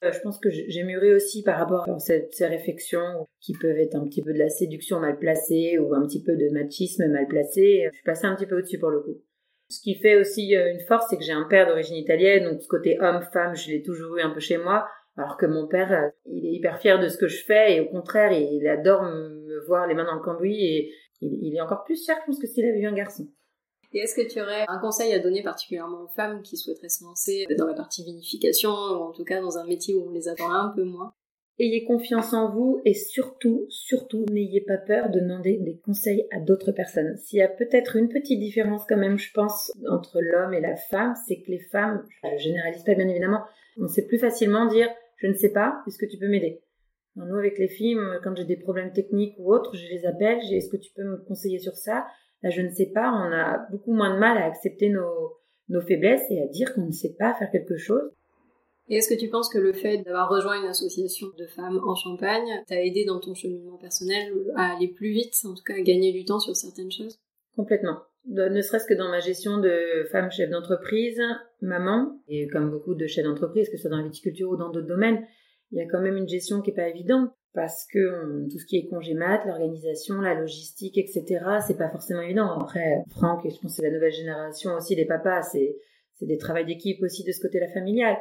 Euh, 0.03 0.11
je 0.11 0.21
pense 0.21 0.39
que 0.39 0.51
j'ai 0.51 0.83
mûri 0.83 1.13
aussi 1.13 1.43
par 1.43 1.59
rapport 1.59 1.89
à 1.89 1.99
ces, 1.99 2.29
réflexions 2.41 3.29
qui 3.41 3.53
peuvent 3.53 3.79
être 3.79 3.95
un 3.95 4.05
petit 4.05 4.23
peu 4.23 4.33
de 4.33 4.39
la 4.39 4.49
séduction 4.49 4.99
mal 4.99 5.19
placée 5.19 5.79
ou 5.79 5.95
un 5.95 6.05
petit 6.07 6.23
peu 6.23 6.37
de 6.37 6.53
machisme 6.53 7.07
mal 7.09 7.29
placé. 7.29 7.85
Je 7.91 7.95
suis 7.95 8.05
passée 8.05 8.27
un 8.27 8.35
petit 8.35 8.47
peu 8.47 8.59
au-dessus 8.59 8.79
pour 8.79 8.91
le 8.91 9.01
coup. 9.01 9.23
Ce 9.69 9.81
qui 9.81 9.95
fait 9.95 10.17
aussi 10.17 10.57
euh, 10.57 10.73
une 10.73 10.81
force, 10.81 11.07
c'est 11.09 11.17
que 11.17 11.23
j'ai 11.23 11.33
un 11.33 11.47
père 11.49 11.67
d'origine 11.67 11.97
italienne, 11.97 12.45
donc 12.45 12.61
ce 12.61 12.69
côté 12.69 12.99
homme-femme, 13.01 13.55
je 13.55 13.71
l'ai 13.71 13.83
toujours 13.83 14.17
eu 14.17 14.21
un 14.21 14.31
peu 14.31 14.41
chez 14.41 14.59
moi, 14.59 14.87
alors 15.17 15.37
que 15.37 15.47
mon 15.47 15.67
père, 15.69 15.93
euh, 15.93 16.09
il 16.27 16.47
est 16.47 16.53
hyper 16.53 16.79
fier 16.79 16.99
de 16.99 17.09
ce 17.09 17.17
que 17.17 17.29
je 17.29 17.43
fais 17.45 17.77
et 17.77 17.81
au 17.81 17.87
contraire, 17.87 18.33
il 18.33 18.67
adore 18.67 19.03
me 19.03 19.65
voir 19.67 19.87
les 19.87 19.95
mains 19.95 20.05
dans 20.05 20.17
le 20.17 20.21
cambouis 20.21 20.63
et 20.63 20.93
il 21.21 21.55
est 21.57 21.61
encore 21.61 21.85
plus 21.85 22.05
fier, 22.05 22.17
je 22.21 22.27
pense, 22.27 22.41
que 22.41 22.47
s'il 22.47 22.67
avait 22.67 22.81
eu 22.81 22.87
un 22.87 22.93
garçon. 22.93 23.29
Et 23.95 23.99
est-ce 23.99 24.15
que 24.15 24.27
tu 24.27 24.41
aurais 24.41 24.65
un 24.69 24.79
conseil 24.79 25.13
à 25.13 25.19
donner 25.19 25.43
particulièrement 25.43 26.03
aux 26.05 26.15
femmes 26.15 26.43
qui 26.43 26.57
souhaiteraient 26.57 26.89
se 26.89 27.05
lancer 27.05 27.47
dans 27.59 27.67
la 27.67 27.75
partie 27.75 28.05
vinification 28.05 28.71
ou 28.71 29.03
en 29.03 29.13
tout 29.13 29.25
cas 29.25 29.41
dans 29.41 29.59
un 29.59 29.67
métier 29.67 29.95
où 29.95 30.07
on 30.09 30.11
les 30.11 30.29
attend 30.29 30.51
un 30.51 30.71
peu 30.71 30.85
moins? 30.85 31.13
Ayez 31.59 31.85
confiance 31.85 32.33
en 32.33 32.51
vous 32.51 32.81
et 32.87 32.95
surtout, 32.95 33.67
surtout, 33.69 34.25
n'ayez 34.31 34.63
pas 34.63 34.79
peur 34.79 35.11
de 35.11 35.21
demander 35.21 35.59
des 35.59 35.77
conseils 35.77 36.27
à 36.31 36.41
d'autres 36.41 36.73
personnes. 36.73 37.19
S'il 37.19 37.41
y 37.41 37.43
a 37.43 37.49
peut-être 37.49 37.97
une 37.97 38.09
petite 38.09 38.41
différence 38.41 38.85
quand 38.89 38.97
même, 38.97 39.19
je 39.19 39.31
pense, 39.33 39.71
entre 39.89 40.21
l'homme 40.23 40.55
et 40.55 40.61
la 40.61 40.77
femme, 40.77 41.15
c'est 41.27 41.41
que 41.41 41.51
les 41.51 41.61
femmes, 41.61 42.03
je 42.25 42.43
généralise 42.43 42.83
pas 42.85 42.95
bien 42.95 43.09
évidemment, 43.09 43.45
on 43.79 43.87
sait 43.87 44.07
plus 44.07 44.19
facilement 44.19 44.67
dire 44.67 44.89
je 45.17 45.29
ne 45.29 45.35
sais 45.35 45.53
pas, 45.53 45.83
est-ce 45.87 45.99
que 45.99 46.07
tu 46.07 46.19
peux 46.19 46.29
m'aider? 46.29 46.63
Nous, 47.15 47.37
avec 47.37 47.59
les 47.59 47.69
filles, 47.69 47.99
quand 48.25 48.35
j'ai 48.35 48.47
des 48.47 48.57
problèmes 48.57 48.93
techniques 48.93 49.37
ou 49.39 49.53
autres, 49.53 49.77
je 49.77 49.87
les 49.87 50.07
appelle, 50.07 50.41
est-ce 50.51 50.71
que 50.71 50.79
tu 50.79 50.93
peux 50.95 51.05
me 51.05 51.19
conseiller 51.19 51.59
sur 51.59 51.77
ça? 51.77 52.07
Là, 52.43 52.51
je 52.51 52.61
ne 52.61 52.71
sais 52.71 52.91
pas, 52.93 53.11
on 53.11 53.33
a 53.33 53.67
beaucoup 53.71 53.93
moins 53.93 54.15
de 54.15 54.19
mal 54.19 54.37
à 54.37 54.47
accepter 54.47 54.89
nos, 54.89 55.37
nos 55.69 55.81
faiblesses 55.81 56.31
et 56.31 56.43
à 56.43 56.47
dire 56.47 56.75
qu'on 56.75 56.87
ne 56.87 56.93
sait 56.93 57.15
pas 57.19 57.35
faire 57.35 57.51
quelque 57.51 57.77
chose. 57.77 58.11
Et 58.89 58.97
est-ce 58.97 59.09
que 59.09 59.19
tu 59.19 59.29
penses 59.29 59.49
que 59.49 59.59
le 59.59 59.73
fait 59.73 59.99
d'avoir 59.99 60.29
rejoint 60.29 60.61
une 60.61 60.69
association 60.69 61.29
de 61.39 61.47
femmes 61.47 61.81
en 61.87 61.95
Champagne 61.95 62.63
t'a 62.67 62.83
aidé 62.83 63.05
dans 63.05 63.21
ton 63.21 63.35
cheminement 63.35 63.79
personnel 63.79 64.33
à 64.57 64.75
aller 64.75 64.89
plus 64.89 65.11
vite, 65.11 65.35
en 65.45 65.55
tout 65.55 65.63
cas 65.65 65.75
à 65.75 65.81
gagner 65.81 66.13
du 66.13 66.25
temps 66.25 66.41
sur 66.41 66.57
certaines 66.57 66.91
choses? 66.91 67.19
Complètement. 67.57 67.99
Ne 68.27 68.61
serait-ce 68.61 68.87
que 68.87 68.95
dans 68.95 69.09
ma 69.09 69.21
gestion 69.21 69.59
de 69.59 70.07
femme 70.11 70.31
chef 70.31 70.51
d'entreprise, 70.51 71.21
maman, 71.61 72.21
et 72.29 72.49
comme 72.49 72.71
beaucoup 72.71 72.95
de 72.95 73.07
chefs 73.07 73.25
d'entreprise, 73.25 73.69
que 73.69 73.77
ce 73.77 73.83
soit 73.83 73.91
dans 73.91 73.99
la 73.99 74.05
viticulture 74.05 74.51
ou 74.51 74.57
dans 74.57 74.71
d'autres 74.71 74.87
domaines, 74.87 75.25
il 75.71 75.79
y 75.79 75.81
a 75.81 75.87
quand 75.87 76.01
même 76.01 76.17
une 76.17 76.29
gestion 76.29 76.61
qui 76.61 76.71
est 76.71 76.75
pas 76.75 76.89
évidente 76.89 77.31
parce 77.55 77.87
que 77.93 78.49
tout 78.51 78.59
ce 78.59 78.67
qui 78.67 78.79
est 78.79 78.89
congé 78.89 79.15
mat, 79.15 79.45
l'organisation, 79.47 80.21
la 80.21 80.35
logistique, 80.35 80.97
etc., 80.99 81.45
c'est 81.67 81.77
pas 81.77 81.91
forcément 81.91 82.23
évident. 82.23 82.59
Après, 82.59 83.05
Franck, 83.11 83.43
je 83.45 83.59
pense 83.61 83.77
c'est 83.77 83.83
la 83.83 83.91
nouvelle 83.91 84.13
génération 84.13 84.75
aussi 84.75 84.97
des 84.97 85.05
papas, 85.05 85.43
c'est 85.43 85.77
c'est 86.23 86.27
des 86.27 86.39
travails 86.39 86.67
d'équipe 86.67 87.03
aussi 87.03 87.25
de 87.25 87.33
ce 87.33 87.41
côté-là 87.41 87.69
familial. 87.69 88.17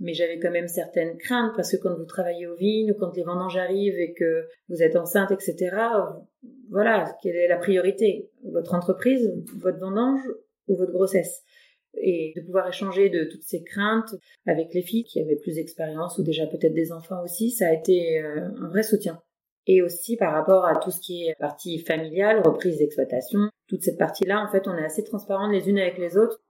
Mais 0.00 0.14
j'avais 0.14 0.38
quand 0.38 0.50
même 0.50 0.68
certaines 0.68 1.18
craintes 1.18 1.52
parce 1.54 1.70
que 1.70 1.76
quand 1.76 1.94
vous 1.94 2.06
travaillez 2.06 2.46
aux 2.46 2.56
vignes 2.56 2.92
ou 2.92 2.94
quand 2.98 3.14
les 3.14 3.22
vendanges 3.22 3.58
arrivent 3.58 3.98
et 3.98 4.14
que 4.14 4.46
vous 4.68 4.82
êtes 4.82 4.96
enceinte, 4.96 5.30
etc., 5.30 5.76
voilà, 6.70 7.14
quelle 7.22 7.36
est 7.36 7.48
la 7.48 7.58
priorité? 7.58 8.30
Votre 8.42 8.74
entreprise, 8.74 9.30
votre 9.58 9.78
vendange 9.78 10.26
ou 10.66 10.76
votre 10.76 10.92
grossesse? 10.92 11.42
Et 12.00 12.32
de 12.36 12.40
pouvoir 12.42 12.68
échanger 12.68 13.10
de 13.10 13.24
toutes 13.24 13.42
ces 13.42 13.62
craintes 13.62 14.14
avec 14.46 14.72
les 14.74 14.82
filles 14.82 15.04
qui 15.04 15.20
avaient 15.20 15.36
plus 15.36 15.56
d'expérience 15.56 16.18
ou 16.18 16.22
déjà 16.22 16.46
peut-être 16.46 16.74
des 16.74 16.92
enfants 16.92 17.22
aussi, 17.22 17.50
ça 17.50 17.68
a 17.68 17.72
été 17.72 18.18
euh, 18.20 18.48
un 18.60 18.68
vrai 18.68 18.82
soutien. 18.82 19.20
Et 19.66 19.82
aussi 19.82 20.16
par 20.16 20.32
rapport 20.32 20.64
à 20.66 20.76
tout 20.76 20.90
ce 20.90 21.00
qui 21.00 21.28
est 21.28 21.36
partie 21.38 21.78
familiale, 21.78 22.40
reprise 22.44 22.78
d'exploitation, 22.78 23.40
toute 23.68 23.82
cette 23.82 23.98
partie-là, 23.98 24.44
en 24.44 24.50
fait, 24.50 24.66
on 24.66 24.76
est 24.76 24.84
assez 24.84 25.04
transparentes 25.04 25.52
les 25.52 25.68
unes 25.68 25.78
avec 25.78 25.98
les 25.98 26.16
autres. 26.16 26.40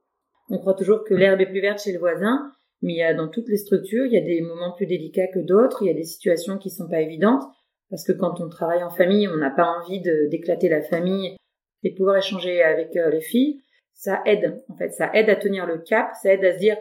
On 0.49 0.59
croit 0.59 0.75
toujours 0.75 1.05
que 1.05 1.15
l'herbe 1.15 1.41
est 1.41 1.47
plus 1.47 1.61
verte 1.61 1.83
chez 1.83 1.93
le 1.93 1.99
voisin, 1.99 2.51
mais 2.81 2.95
il 2.95 2.97
y 2.97 3.03
a 3.03 3.15
dans 3.15 3.29
toutes 3.29 3.49
les 3.49 3.59
structures, 3.59 4.07
il 4.07 4.13
y 4.13 4.19
a 4.19 4.23
des 4.23 4.41
moments 4.41 4.73
plus 4.73 4.87
délicats 4.87 5.29
que 5.29 5.39
d'autres, 5.39 5.83
il 5.83 5.89
y 5.89 5.91
a 5.91 5.95
des 5.95 6.05
situations 6.05 6.59
qui 6.59 6.71
sont 6.71 6.89
pas 6.89 7.01
évidentes, 7.01 7.43
parce 7.91 8.05
que 8.05 8.13
quand 8.13 8.41
on 8.41 8.49
travaille 8.49 8.83
en 8.83 8.91
famille, 8.91 9.29
on 9.29 9.37
n'a 9.37 9.51
pas 9.51 9.67
envie 9.67 10.01
d'éclater 10.01 10.69
la 10.69 10.83
famille 10.83 11.37
et 11.83 11.91
de 11.91 11.97
pouvoir 11.97 12.17
échanger 12.17 12.63
avec 12.63 12.97
euh, 12.97 13.11
les 13.11 13.21
filles 13.21 13.61
ça 13.95 14.23
aide, 14.27 14.63
en 14.69 14.77
fait, 14.77 14.91
ça 14.91 15.11
aide 15.15 15.31
à 15.31 15.37
tenir 15.37 15.67
le 15.67 15.79
cap, 15.79 16.13
ça 16.21 16.33
aide 16.33 16.45
à 16.45 16.55
se 16.55 16.59
dire, 16.59 16.77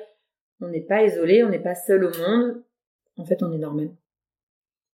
on 0.59 0.67
n'est 0.67 0.81
pas 0.81 1.03
isolé, 1.03 1.43
on 1.43 1.49
n'est 1.49 1.59
pas 1.59 1.75
seul 1.75 2.03
au 2.03 2.17
monde, 2.17 2.63
en 3.17 3.25
fait, 3.25 3.43
on 3.43 3.51
est 3.51 3.57
normal. 3.57 3.91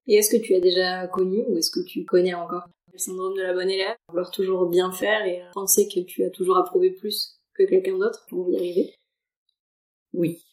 Et 0.07 0.15
est-ce 0.15 0.36
que 0.36 0.41
tu 0.41 0.55
as 0.55 0.59
déjà 0.59 1.07
connu 1.07 1.43
ou 1.47 1.57
est-ce 1.57 1.69
que 1.69 1.83
tu 1.86 2.05
connais 2.05 2.33
encore 2.33 2.67
le 2.93 2.97
syndrome 2.97 3.36
de 3.36 3.41
la 3.41 3.53
bonne 3.53 3.69
élève? 3.69 3.95
Vouloir 4.09 4.31
toujours 4.31 4.67
bien 4.67 4.91
faire 4.91 5.25
et 5.25 5.41
penser 5.53 5.88
que 5.88 6.00
tu 6.00 6.24
as 6.24 6.29
toujours 6.29 6.57
approuvé 6.57 6.91
plus 6.91 7.39
que 7.53 7.63
quelqu'un 7.63 7.97
d'autre 7.97 8.25
pour 8.29 8.50
y 8.50 8.55
arriver? 8.55 8.93
Oui. 10.13 10.43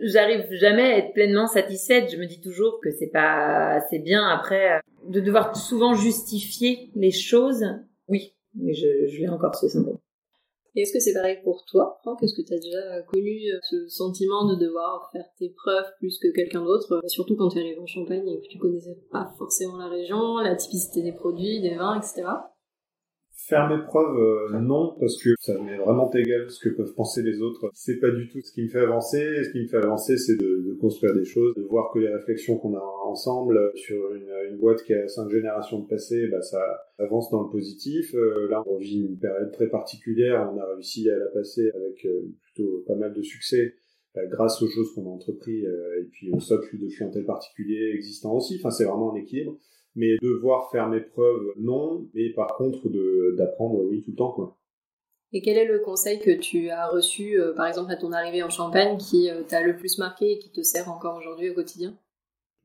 J'arrive 0.00 0.46
jamais 0.50 0.82
à 0.82 0.98
être 0.98 1.12
pleinement 1.12 1.46
satisfaite. 1.46 2.10
Je 2.10 2.16
me 2.16 2.26
dis 2.26 2.40
toujours 2.40 2.80
que 2.80 2.90
c'est 2.90 3.10
pas 3.10 3.74
assez 3.74 4.00
bien 4.00 4.26
après 4.26 4.72
euh, 4.72 4.80
de 5.08 5.20
devoir 5.20 5.56
souvent 5.56 5.94
justifier 5.94 6.90
les 6.96 7.12
choses. 7.12 7.64
Oui, 8.08 8.34
mais 8.54 8.74
je, 8.74 9.06
je 9.06 9.18
l'ai 9.18 9.28
encore 9.28 9.54
ce 9.54 9.68
syndrome. 9.68 9.93
Et 10.76 10.82
est-ce 10.82 10.92
que 10.92 10.98
c'est 10.98 11.12
pareil 11.12 11.38
pour 11.44 11.64
toi, 11.66 11.98
Franck? 12.02 12.22
Est-ce 12.22 12.34
que 12.34 12.42
tu 12.42 12.52
as 12.52 12.58
déjà 12.58 13.02
connu 13.02 13.48
euh, 13.48 13.58
ce 13.70 13.88
sentiment 13.88 14.44
de 14.46 14.56
devoir 14.56 15.08
faire 15.12 15.26
tes 15.38 15.50
preuves 15.50 15.86
plus 15.98 16.18
que 16.18 16.28
quelqu'un 16.34 16.64
d'autre, 16.64 16.94
euh, 16.94 17.08
surtout 17.08 17.36
quand 17.36 17.48
tu 17.48 17.58
arrives 17.58 17.80
en 17.80 17.86
Champagne 17.86 18.28
et 18.28 18.40
que 18.40 18.48
tu 18.48 18.58
connaissais 18.58 18.98
pas 19.12 19.32
forcément 19.38 19.76
la 19.76 19.88
région, 19.88 20.38
la 20.38 20.56
typicité 20.56 21.02
des 21.02 21.12
produits, 21.12 21.60
des 21.60 21.76
vins, 21.76 21.96
etc. 21.96 22.24
Faire 23.46 23.68
mes 23.68 23.82
preuves, 23.84 24.16
euh, 24.16 24.58
non, 24.58 24.96
parce 24.98 25.22
que 25.22 25.28
ça 25.38 25.60
m'est 25.60 25.76
vraiment 25.76 26.10
égal 26.12 26.50
ce 26.50 26.58
que 26.66 26.74
peuvent 26.74 26.94
penser 26.94 27.22
les 27.22 27.42
autres. 27.42 27.68
C'est 27.74 28.00
pas 28.00 28.10
du 28.10 28.26
tout 28.30 28.40
ce 28.40 28.50
qui 28.50 28.62
me 28.62 28.68
fait 28.68 28.80
avancer. 28.80 29.44
Ce 29.44 29.50
qui 29.50 29.60
me 29.60 29.68
fait 29.68 29.76
avancer, 29.76 30.16
c'est 30.16 30.36
de, 30.36 30.64
de, 30.66 30.72
construire 30.80 31.12
des 31.12 31.26
choses, 31.26 31.54
de 31.54 31.62
voir 31.62 31.92
que 31.92 31.98
les 31.98 32.08
réflexions 32.08 32.56
qu'on 32.56 32.74
a 32.74 32.82
ensemble 33.04 33.70
sur 33.74 34.14
une, 34.14 34.30
une, 34.50 34.56
boîte 34.56 34.82
qui 34.84 34.94
a 34.94 35.06
cinq 35.08 35.28
générations 35.28 35.80
de 35.80 35.86
passé, 35.86 36.26
bah, 36.28 36.40
ça 36.40 36.58
avance 36.98 37.30
dans 37.30 37.42
le 37.42 37.50
positif. 37.50 38.14
Euh, 38.14 38.48
là, 38.48 38.62
on 38.66 38.78
vit 38.78 39.02
une 39.02 39.18
période 39.18 39.52
très 39.52 39.68
particulière. 39.68 40.50
On 40.50 40.58
a 40.58 40.64
réussi 40.74 41.10
à 41.10 41.18
la 41.18 41.26
passer 41.26 41.70
avec 41.74 42.02
euh, 42.06 42.32
plutôt 42.44 42.82
pas 42.86 42.94
mal 42.94 43.12
de 43.12 43.22
succès 43.22 43.74
grâce 44.30 44.62
aux 44.62 44.68
choses 44.68 44.94
qu'on 44.94 45.06
a 45.06 45.10
entrepris 45.10 45.64
et 45.64 46.04
puis 46.12 46.30
au 46.30 46.38
socle 46.38 46.78
de 46.78 46.86
clientèle 46.86 47.24
particulier 47.24 47.90
existant 47.94 48.32
aussi. 48.36 48.56
Enfin, 48.60 48.70
c'est 48.70 48.84
vraiment 48.84 49.12
un 49.12 49.16
équilibre 49.16 49.58
mais 49.94 50.16
devoir 50.22 50.70
faire 50.70 50.88
mes 50.88 51.00
preuves, 51.00 51.52
non, 51.56 52.06
mais 52.14 52.30
par 52.30 52.56
contre 52.56 52.88
d'apprendre, 53.36 53.82
oui, 53.84 54.02
tout 54.02 54.10
le 54.10 54.16
temps, 54.16 54.32
quoi. 54.32 54.56
Et 55.32 55.42
quel 55.42 55.58
est 55.58 55.66
le 55.66 55.80
conseil 55.80 56.20
que 56.20 56.30
tu 56.30 56.70
as 56.70 56.86
reçu, 56.86 57.40
euh, 57.40 57.52
par 57.54 57.66
exemple, 57.66 57.90
à 57.90 57.96
ton 57.96 58.12
arrivée 58.12 58.44
en 58.44 58.50
Champagne, 58.50 58.96
qui 58.98 59.28
euh, 59.28 59.42
t'a 59.42 59.62
le 59.62 59.74
plus 59.74 59.98
marqué 59.98 60.30
et 60.30 60.38
qui 60.38 60.52
te 60.52 60.62
sert 60.62 60.88
encore 60.88 61.16
aujourd'hui 61.16 61.50
au 61.50 61.54
quotidien? 61.54 61.98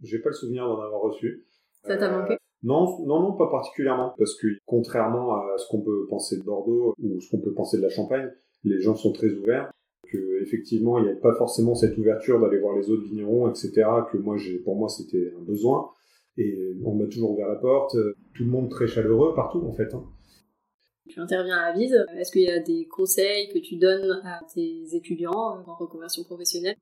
J'ai 0.04 0.20
pas 0.20 0.30
le 0.30 0.36
souvenir 0.36 0.68
d'en 0.68 0.80
avoir 0.80 1.02
reçu. 1.02 1.48
Ça 1.84 1.98
t'a 1.98 2.12
manqué? 2.12 2.34
euh, 2.34 2.38
non, 2.62 3.00
non, 3.08 3.22
non, 3.22 3.34
pas 3.34 3.50
particulièrement, 3.50 4.14
parce 4.20 4.36
que 4.36 4.48
contrairement 4.68 5.34
à 5.34 5.58
ce 5.58 5.68
qu'on 5.70 5.82
peut 5.82 6.06
penser 6.10 6.38
de 6.38 6.44
Bordeaux 6.44 6.94
ou 7.02 7.20
ce 7.20 7.32
qu'on 7.32 7.40
peut 7.40 7.54
penser 7.54 7.78
de 7.78 7.82
la 7.82 7.90
Champagne, 7.90 8.30
les 8.64 8.80
gens 8.80 8.96
sont 8.96 9.14
très 9.14 9.32
ouverts. 9.32 9.72
Que 10.12 10.42
effectivement, 10.44 11.00
il 11.00 11.06
n'y 11.06 11.12
a 11.12 11.16
pas 11.16 11.34
forcément 11.36 11.74
cette 11.74 11.98
ouverture 11.98 12.40
d'aller 12.40 12.60
voir 12.60 12.76
les 12.78 12.90
autres 12.92 13.04
vignerons, 13.04 13.50
etc. 13.50 13.72
Que 14.12 14.18
moi, 14.18 14.38
j'ai, 14.38 14.60
pour 14.60 14.76
moi, 14.76 14.90
c'était 14.90 15.34
un 15.36 15.42
besoin. 15.42 15.90
Et 16.40 16.58
on 16.84 16.96
m'a 16.96 17.06
toujours 17.06 17.32
ouvert 17.32 17.48
la 17.48 17.56
porte. 17.56 17.96
Tout 18.34 18.44
le 18.44 18.50
monde 18.50 18.70
très 18.70 18.88
chaleureux 18.88 19.36
partout, 19.36 19.62
en 19.68 19.74
fait. 19.74 19.94
Hein. 19.94 20.04
Tu 21.10 21.20
interviens 21.20 21.58
à 21.58 21.74
Vise. 21.74 22.06
Est-ce 22.18 22.32
qu'il 22.32 22.44
y 22.44 22.50
a 22.50 22.60
des 22.60 22.88
conseils 22.88 23.50
que 23.52 23.60
tu 23.60 23.78
donnes 23.78 24.22
à 24.24 24.40
tes 24.54 24.96
étudiants 24.96 25.64
en 25.68 25.76
reconversion 25.76 26.24
professionnelle? 26.24 26.76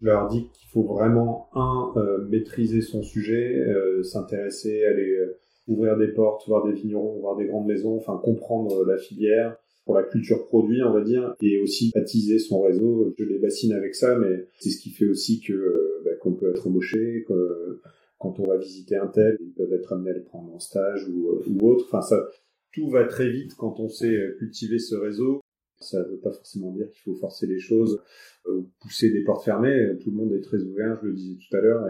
Je 0.00 0.06
leur 0.06 0.28
dis 0.28 0.48
qu'il 0.52 0.68
faut 0.68 0.84
vraiment, 0.84 1.50
un, 1.54 1.92
euh, 1.96 2.26
maîtriser 2.28 2.80
son 2.80 3.02
sujet, 3.02 3.58
euh, 3.58 4.02
s'intéresser, 4.02 4.84
aller 4.84 5.10
euh, 5.10 5.38
ouvrir 5.66 5.98
des 5.98 6.08
portes, 6.08 6.46
voir 6.46 6.64
des 6.64 6.72
vignerons, 6.72 7.18
voir 7.20 7.36
des 7.36 7.46
grandes 7.46 7.66
maisons, 7.66 7.96
enfin 7.96 8.18
comprendre 8.22 8.84
la 8.86 8.96
filière 8.96 9.56
pour 9.84 9.94
la 9.94 10.04
culture 10.04 10.46
produit, 10.46 10.82
on 10.82 10.92
va 10.92 11.02
dire, 11.02 11.34
et 11.42 11.60
aussi 11.60 11.90
attiser 11.96 12.38
son 12.38 12.62
réseau. 12.62 13.12
Je 13.18 13.24
les 13.24 13.38
bassine 13.40 13.72
avec 13.72 13.94
ça, 13.94 14.16
mais 14.16 14.46
c'est 14.58 14.70
ce 14.70 14.80
qui 14.80 14.90
fait 14.90 15.06
aussi 15.06 15.40
que 15.40 16.00
bah, 16.04 16.12
qu'on 16.20 16.34
peut 16.34 16.50
être 16.50 16.68
embauché, 16.68 17.24
que 17.26 17.80
quand 18.20 18.38
on 18.38 18.46
va 18.46 18.58
visiter 18.58 18.96
un 18.96 19.08
tel, 19.08 19.38
ils 19.40 19.52
peuvent 19.54 19.72
être 19.72 19.94
amenés 19.94 20.10
à 20.10 20.14
le 20.14 20.22
prendre 20.22 20.54
en 20.54 20.60
stage 20.60 21.08
ou, 21.08 21.30
euh, 21.30 21.64
autre. 21.64 21.86
Enfin, 21.88 22.02
ça, 22.02 22.28
tout 22.72 22.88
va 22.90 23.04
très 23.04 23.30
vite 23.30 23.54
quand 23.56 23.80
on 23.80 23.88
sait 23.88 24.14
euh, 24.14 24.36
cultiver 24.38 24.78
ce 24.78 24.94
réseau. 24.94 25.40
Ça 25.80 26.00
ne 26.00 26.04
veut 26.04 26.18
pas 26.18 26.30
forcément 26.30 26.70
dire 26.70 26.86
qu'il 26.90 27.00
faut 27.00 27.14
forcer 27.14 27.46
les 27.46 27.58
choses 27.58 28.02
euh, 28.46 28.58
ou 28.58 28.70
pousser 28.82 29.10
des 29.10 29.24
portes 29.24 29.42
fermées. 29.42 29.96
Tout 30.02 30.10
le 30.10 30.16
monde 30.16 30.34
est 30.34 30.42
très 30.42 30.62
ouvert, 30.62 30.98
je 31.02 31.08
le 31.08 31.14
disais 31.14 31.38
tout 31.38 31.56
à 31.56 31.60
l'heure. 31.60 31.88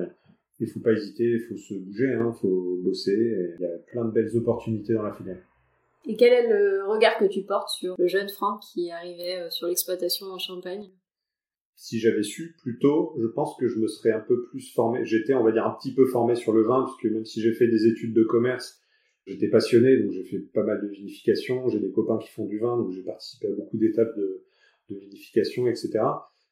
Il 0.60 0.68
faut 0.68 0.78
pas 0.78 0.92
hésiter, 0.92 1.24
il 1.24 1.40
faut 1.40 1.56
se 1.56 1.74
bouger, 1.74 2.06
il 2.12 2.22
hein, 2.22 2.32
faut 2.40 2.78
bosser. 2.80 3.56
Il 3.58 3.62
y 3.62 3.66
a 3.66 3.78
plein 3.88 4.04
de 4.04 4.12
belles 4.12 4.36
opportunités 4.36 4.94
dans 4.94 5.02
la 5.02 5.12
filière. 5.12 5.42
Et 6.06 6.16
quel 6.16 6.32
est 6.32 6.48
le 6.48 6.84
regard 6.86 7.18
que 7.18 7.24
tu 7.24 7.42
portes 7.42 7.70
sur 7.70 7.96
le 7.98 8.06
jeune 8.06 8.28
Franck 8.28 8.60
qui 8.72 8.90
arrivait 8.92 9.50
sur 9.50 9.66
l'exploitation 9.66 10.26
en 10.26 10.38
Champagne? 10.38 10.88
Si 11.80 11.98
j'avais 11.98 12.22
su 12.22 12.54
plus 12.60 12.78
tôt, 12.78 13.14
je 13.18 13.26
pense 13.26 13.56
que 13.56 13.66
je 13.66 13.78
me 13.78 13.88
serais 13.88 14.12
un 14.12 14.20
peu 14.20 14.42
plus 14.42 14.70
formé. 14.74 15.02
J'étais, 15.06 15.32
on 15.32 15.42
va 15.42 15.50
dire, 15.50 15.66
un 15.66 15.74
petit 15.80 15.94
peu 15.94 16.04
formé 16.04 16.34
sur 16.34 16.52
le 16.52 16.62
vin, 16.62 16.84
puisque 16.84 17.10
même 17.10 17.24
si 17.24 17.40
j'ai 17.40 17.52
fait 17.52 17.68
des 17.68 17.86
études 17.86 18.12
de 18.12 18.22
commerce, 18.22 18.82
j'étais 19.26 19.48
passionné, 19.48 19.96
donc 19.96 20.12
j'ai 20.12 20.24
fait 20.24 20.40
pas 20.40 20.62
mal 20.62 20.82
de 20.82 20.88
vinification. 20.88 21.70
J'ai 21.70 21.80
des 21.80 21.90
copains 21.90 22.18
qui 22.18 22.28
font 22.28 22.44
du 22.44 22.58
vin, 22.58 22.76
donc 22.76 22.90
j'ai 22.90 23.00
participé 23.00 23.46
à 23.46 23.52
beaucoup 23.52 23.78
d'étapes 23.78 24.14
de, 24.14 24.42
vinification, 24.90 25.68
etc. 25.68 26.00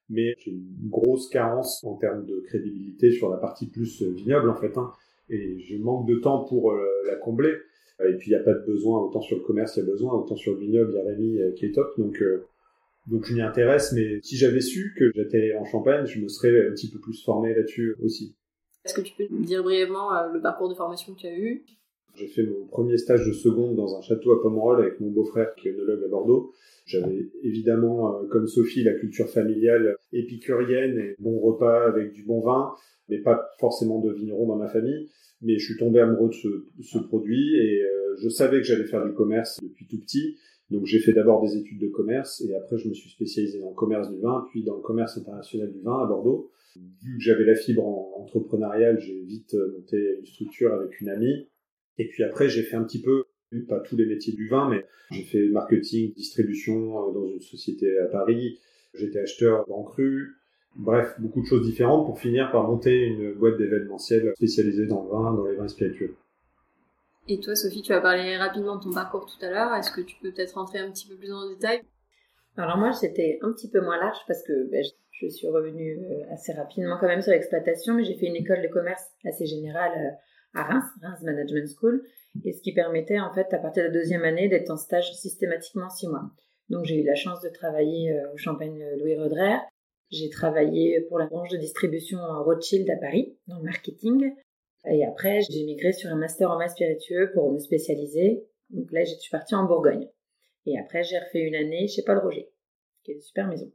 Mais 0.08 0.34
j'ai 0.38 0.52
une 0.52 0.88
grosse 0.88 1.28
carence 1.28 1.84
en 1.84 1.96
termes 1.96 2.24
de 2.24 2.40
crédibilité 2.46 3.10
sur 3.10 3.28
la 3.28 3.36
partie 3.36 3.66
plus 3.66 4.02
vignoble, 4.02 4.48
en 4.48 4.54
fait. 4.54 4.78
Hein, 4.78 4.92
et 5.28 5.58
je 5.58 5.76
manque 5.76 6.08
de 6.08 6.16
temps 6.16 6.44
pour 6.44 6.72
euh, 6.72 6.86
la 7.06 7.16
combler. 7.16 7.54
Et 8.00 8.14
puis 8.14 8.30
il 8.30 8.34
n'y 8.34 8.40
a 8.40 8.42
pas 8.42 8.54
de 8.54 8.64
besoin, 8.64 9.02
autant 9.02 9.20
sur 9.20 9.36
le 9.36 9.42
commerce 9.42 9.76
il 9.76 9.80
y 9.80 9.82
a 9.82 9.86
besoin, 9.86 10.14
autant 10.14 10.36
sur 10.36 10.54
le 10.54 10.60
vignoble 10.60 10.92
il 10.92 10.96
y 10.96 11.00
a 11.00 11.04
Rémi 11.04 11.38
euh, 11.38 11.52
qui 11.52 11.66
est 11.66 11.72
top. 11.72 11.92
Donc 11.98 12.22
euh, 12.22 12.46
donc 13.08 13.24
je 13.24 13.34
m'y 13.34 13.40
intéresse, 13.40 13.92
mais 13.92 14.20
si 14.22 14.36
j'avais 14.36 14.60
su 14.60 14.94
que 14.98 15.10
j'atterrirais 15.14 15.56
en 15.56 15.64
Champagne, 15.64 16.06
je 16.06 16.20
me 16.20 16.28
serais 16.28 16.68
un 16.68 16.72
petit 16.72 16.90
peu 16.90 16.98
plus 16.98 17.22
formé 17.24 17.54
là-dessus 17.54 17.96
aussi. 18.02 18.36
Est-ce 18.84 18.94
que 18.94 19.00
tu 19.00 19.14
peux 19.16 19.26
me 19.34 19.44
dire 19.44 19.62
brièvement 19.62 20.14
euh, 20.14 20.32
le 20.32 20.40
parcours 20.40 20.68
de 20.68 20.74
formation 20.74 21.14
que 21.14 21.20
tu 21.20 21.26
as 21.26 21.36
eu? 21.36 21.64
J'ai 22.14 22.26
fait 22.26 22.42
mon 22.42 22.66
premier 22.66 22.96
stage 22.98 23.26
de 23.26 23.32
seconde 23.32 23.76
dans 23.76 23.96
un 23.96 24.00
château 24.02 24.32
à 24.32 24.42
Pomerol 24.42 24.80
avec 24.80 25.00
mon 25.00 25.10
beau-frère 25.10 25.54
qui 25.54 25.68
est 25.68 25.72
œnologue 25.72 26.04
à 26.04 26.08
Bordeaux. 26.08 26.52
J'avais 26.84 27.28
évidemment, 27.42 28.16
euh, 28.16 28.26
comme 28.26 28.46
Sophie, 28.46 28.82
la 28.82 28.94
culture 28.94 29.28
familiale 29.28 29.96
épicurienne 30.12 30.98
et 30.98 31.14
bon 31.18 31.38
repas 31.38 31.86
avec 31.86 32.12
du 32.12 32.24
bon 32.24 32.40
vin, 32.40 32.72
mais 33.08 33.18
pas 33.18 33.50
forcément 33.58 34.00
de 34.00 34.12
vigneron 34.12 34.46
dans 34.46 34.56
ma 34.56 34.68
famille. 34.68 35.08
Mais 35.40 35.58
je 35.58 35.64
suis 35.64 35.76
tombé 35.76 36.00
amoureux 36.00 36.30
de 36.30 36.82
ce, 36.82 36.98
produit 36.98 37.56
et 37.56 37.82
euh, 37.82 38.16
je 38.20 38.28
savais 38.28 38.58
que 38.58 38.64
j'allais 38.64 38.86
faire 38.86 39.04
du 39.04 39.12
commerce 39.12 39.60
depuis 39.62 39.86
tout 39.86 40.00
petit. 40.00 40.36
Donc 40.70 40.84
j'ai 40.84 40.98
fait 40.98 41.12
d'abord 41.12 41.42
des 41.42 41.56
études 41.56 41.80
de 41.80 41.88
commerce 41.88 42.42
et 42.42 42.54
après 42.54 42.76
je 42.76 42.88
me 42.88 42.94
suis 42.94 43.08
spécialisé 43.10 43.58
dans 43.58 43.70
le 43.70 43.74
commerce 43.74 44.10
du 44.10 44.20
vin, 44.20 44.46
puis 44.50 44.62
dans 44.64 44.76
le 44.76 44.82
commerce 44.82 45.16
international 45.16 45.72
du 45.72 45.80
vin 45.80 46.02
à 46.02 46.06
Bordeaux. 46.06 46.50
Vu 46.76 47.16
que 47.16 47.22
j'avais 47.22 47.44
la 47.44 47.54
fibre 47.54 47.84
entrepreneuriale, 48.18 49.00
j'ai 49.00 49.20
vite 49.22 49.54
euh, 49.54 49.72
monté 49.72 50.16
une 50.18 50.26
structure 50.26 50.72
avec 50.74 51.00
une 51.00 51.08
amie. 51.08 51.48
Et 51.96 52.06
puis 52.08 52.22
après 52.22 52.48
j'ai 52.48 52.62
fait 52.62 52.76
un 52.76 52.84
petit 52.84 53.00
peu, 53.00 53.24
pas 53.66 53.80
tous 53.80 53.96
les 53.96 54.06
métiers 54.06 54.34
du 54.34 54.48
vin, 54.48 54.68
mais 54.68 54.84
j'ai 55.10 55.22
fait 55.22 55.48
marketing, 55.48 56.12
distribution 56.14 57.08
euh, 57.08 57.12
dans 57.12 57.26
une 57.26 57.40
société 57.40 57.98
à 57.98 58.06
Paris. 58.06 58.58
J'étais 58.94 59.20
acheteur 59.20 59.64
grand 59.66 59.84
cru. 59.84 60.34
Bref, 60.76 61.14
beaucoup 61.18 61.40
de 61.40 61.46
choses 61.46 61.66
différentes 61.66 62.06
pour 62.06 62.20
finir 62.20 62.52
par 62.52 62.68
monter 62.68 63.06
une 63.06 63.32
boîte 63.32 63.56
d'événementiel 63.56 64.32
spécialisée 64.36 64.86
dans 64.86 65.02
le 65.02 65.10
vin, 65.10 65.34
dans 65.34 65.46
les 65.46 65.56
vins 65.56 65.66
spiritueux. 65.66 66.14
Et 67.30 67.40
toi, 67.40 67.54
Sophie, 67.54 67.82
tu 67.82 67.92
as 67.92 68.00
parlé 68.00 68.38
rapidement 68.38 68.76
de 68.76 68.84
ton 68.84 68.90
parcours 68.90 69.26
tout 69.26 69.44
à 69.44 69.50
l'heure. 69.50 69.74
Est-ce 69.74 69.92
que 69.92 70.00
tu 70.00 70.16
peux 70.22 70.32
peut-être 70.32 70.54
rentrer 70.54 70.78
un 70.78 70.90
petit 70.90 71.06
peu 71.06 71.14
plus 71.14 71.30
en 71.30 71.46
détail? 71.46 71.82
Alors 72.56 72.78
moi, 72.78 72.92
c'était 72.92 73.38
un 73.42 73.52
petit 73.52 73.68
peu 73.68 73.82
moins 73.82 73.98
large 73.98 74.16
parce 74.26 74.42
que 74.42 74.70
ben, 74.70 74.82
je 75.12 75.28
suis 75.28 75.46
revenue 75.46 75.98
euh, 75.98 76.32
assez 76.32 76.54
rapidement 76.54 76.96
quand 76.98 77.06
même 77.06 77.20
sur 77.20 77.32
l'exploitation, 77.32 77.92
mais 77.92 78.04
j'ai 78.04 78.16
fait 78.16 78.26
une 78.26 78.36
école 78.36 78.62
de 78.62 78.68
commerce 78.68 79.04
assez 79.26 79.44
générale 79.44 79.92
euh, 79.98 80.58
à 80.58 80.62
Reims, 80.64 80.86
Reims 81.02 81.20
Management 81.22 81.68
School, 81.78 82.02
et 82.46 82.52
ce 82.52 82.62
qui 82.62 82.72
permettait 82.72 83.20
en 83.20 83.32
fait 83.34 83.52
à 83.52 83.58
partir 83.58 83.82
de 83.82 83.88
la 83.88 83.94
deuxième 83.94 84.24
année 84.24 84.48
d'être 84.48 84.70
en 84.70 84.78
stage 84.78 85.12
systématiquement 85.12 85.90
six 85.90 86.08
mois. 86.08 86.30
Donc 86.70 86.86
j'ai 86.86 87.02
eu 87.02 87.04
la 87.04 87.14
chance 87.14 87.42
de 87.42 87.50
travailler 87.50 88.10
euh, 88.10 88.32
au 88.32 88.38
Champagne 88.38 88.82
Louis 89.00 89.18
Roderer. 89.18 89.58
J'ai 90.10 90.30
travaillé 90.30 91.02
pour 91.10 91.18
la 91.18 91.26
branche 91.26 91.50
de 91.50 91.58
distribution 91.58 92.18
Rothschild 92.42 92.88
à 92.88 92.96
Paris, 92.96 93.36
dans 93.46 93.58
le 93.58 93.64
marketing. 93.64 94.32
Et 94.90 95.04
après, 95.04 95.40
j'ai 95.50 95.64
migré 95.64 95.92
sur 95.92 96.10
un 96.10 96.16
master 96.16 96.50
en 96.50 96.58
vin 96.58 96.68
spiritueux 96.68 97.30
pour 97.34 97.52
me 97.52 97.58
spécialiser. 97.58 98.44
Donc 98.70 98.90
là, 98.92 99.04
je 99.04 99.14
suis 99.14 99.30
partie 99.30 99.54
en 99.54 99.64
Bourgogne. 99.64 100.08
Et 100.66 100.78
après, 100.78 101.02
j'ai 101.02 101.18
refait 101.18 101.40
une 101.40 101.54
année 101.54 101.88
chez 101.88 102.02
Paul 102.02 102.18
Roger, 102.18 102.48
qui 103.02 103.12
est 103.12 103.14
une 103.14 103.20
super 103.20 103.48
maison. 103.48 103.70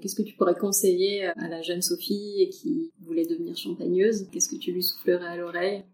Qu'est-ce 0.00 0.14
que 0.14 0.22
tu 0.22 0.34
pourrais 0.36 0.54
conseiller 0.54 1.26
à 1.26 1.48
la 1.48 1.62
jeune 1.62 1.82
Sophie 1.82 2.48
qui 2.52 2.92
voulait 3.00 3.26
devenir 3.26 3.56
champagneuse? 3.56 4.28
Qu'est-ce 4.30 4.48
que 4.48 4.56
tu 4.56 4.72
lui 4.72 4.82
soufflerais 4.82 5.26
à 5.26 5.36
l'oreille? 5.36 5.84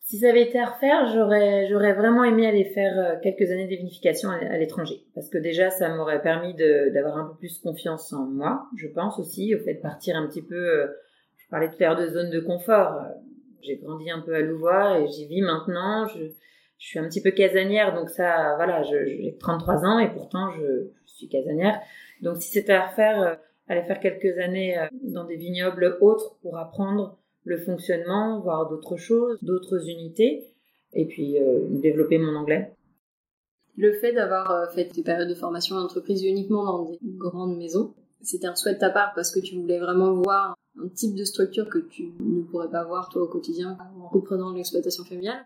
Si 0.00 0.18
ça 0.18 0.28
avait 0.28 0.42
été 0.42 0.60
à 0.60 0.66
refaire, 0.66 1.12
j'aurais, 1.12 1.66
j'aurais 1.66 1.92
vraiment 1.92 2.22
aimé 2.22 2.46
aller 2.46 2.64
faire 2.64 2.96
euh, 2.96 3.16
quelques 3.20 3.50
années 3.50 3.64
de 3.64 3.74
vinification 3.74 4.28
à 4.30 4.56
l'étranger. 4.56 5.02
Parce 5.16 5.28
que 5.28 5.38
déjà, 5.38 5.70
ça 5.70 5.88
m'aurait 5.96 6.22
permis 6.22 6.54
d'avoir 6.54 7.16
un 7.16 7.26
peu 7.26 7.36
plus 7.38 7.58
confiance 7.58 8.12
en 8.12 8.24
moi, 8.24 8.68
je 8.76 8.86
pense 8.86 9.18
aussi, 9.18 9.52
au 9.56 9.58
fait 9.58 9.74
de 9.74 9.80
partir 9.80 10.14
un 10.14 10.28
petit 10.28 10.42
peu, 10.42 10.54
euh, 10.54 10.86
je 11.38 11.48
parlais 11.48 11.68
tout 11.68 11.76
à 11.80 11.86
l'heure 11.86 12.00
de 12.00 12.06
zone 12.06 12.30
de 12.30 12.38
confort 12.38 13.00
j'ai 13.62 13.76
grandi 13.76 14.10
un 14.10 14.20
peu 14.20 14.34
à 14.34 14.40
Louvois 14.40 15.00
et 15.00 15.08
j'y 15.08 15.26
vis 15.26 15.42
maintenant. 15.42 16.06
Je, 16.06 16.24
suis 16.78 16.98
un 16.98 17.08
petit 17.08 17.22
peu 17.22 17.30
casanière, 17.30 17.94
donc 17.94 18.10
ça, 18.10 18.54
voilà, 18.56 18.82
j'ai 18.82 19.34
33 19.40 19.86
ans 19.86 19.98
et 19.98 20.12
pourtant 20.12 20.50
je, 20.52 20.90
suis 21.06 21.28
casanière. 21.28 21.80
Donc 22.20 22.36
si 22.36 22.50
c'était 22.50 22.74
à 22.74 22.88
refaire, 22.88 23.22
euh, 23.22 23.34
aller 23.68 23.82
faire 23.84 23.98
quelques 23.98 24.38
années 24.38 24.78
euh, 24.78 24.86
dans 25.02 25.24
des 25.24 25.36
vignobles 25.36 25.96
autres 26.02 26.36
pour 26.42 26.58
apprendre 26.58 27.18
le 27.44 27.56
fonctionnement, 27.56 28.40
voir 28.40 28.68
d'autres 28.68 28.96
choses, 28.96 29.38
d'autres 29.42 29.88
unités, 29.88 30.44
et 30.92 31.06
puis 31.06 31.36
développer 31.70 32.18
mon 32.18 32.34
anglais. 32.34 32.72
Le 33.76 33.92
fait 33.92 34.12
d'avoir 34.12 34.72
fait 34.72 34.86
tes 34.88 35.02
périodes 35.02 35.28
de 35.28 35.34
formation 35.34 35.76
d'entreprise 35.76 36.24
uniquement 36.24 36.64
dans 36.64 36.84
des 36.84 36.98
grandes 37.02 37.56
maisons, 37.56 37.94
c'était 38.22 38.46
un 38.46 38.56
souhait 38.56 38.74
de 38.74 38.78
ta 38.78 38.90
part 38.90 39.12
parce 39.14 39.30
que 39.30 39.40
tu 39.40 39.54
voulais 39.54 39.78
vraiment 39.78 40.12
voir 40.12 40.56
un 40.82 40.88
type 40.88 41.14
de 41.14 41.24
structure 41.24 41.68
que 41.68 41.78
tu 41.78 42.12
ne 42.20 42.42
pourrais 42.42 42.70
pas 42.70 42.84
voir 42.84 43.08
toi 43.08 43.22
au 43.22 43.28
quotidien 43.28 43.76
en 43.98 44.08
reprenant 44.08 44.52
l'exploitation 44.52 45.04
familiale? 45.04 45.44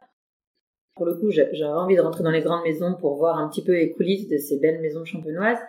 Pour 0.97 1.07
le 1.07 1.15
coup, 1.15 1.31
j'avais 1.31 1.63
envie 1.65 1.97
de 1.97 2.01
rentrer 2.01 2.25
dans 2.25 2.31
les 2.31 2.43
grandes 2.43 2.65
maisons 2.65 2.95
pour 2.95 3.17
voir 3.17 3.39
un 3.39 3.49
petit 3.49 3.63
peu 3.63 3.73
les 3.73 3.93
coulisses 3.93 4.29
de 4.29 4.37
ces 4.37 4.59
belles 4.59 4.81
maisons 4.81 5.05
champenoises. 5.05 5.61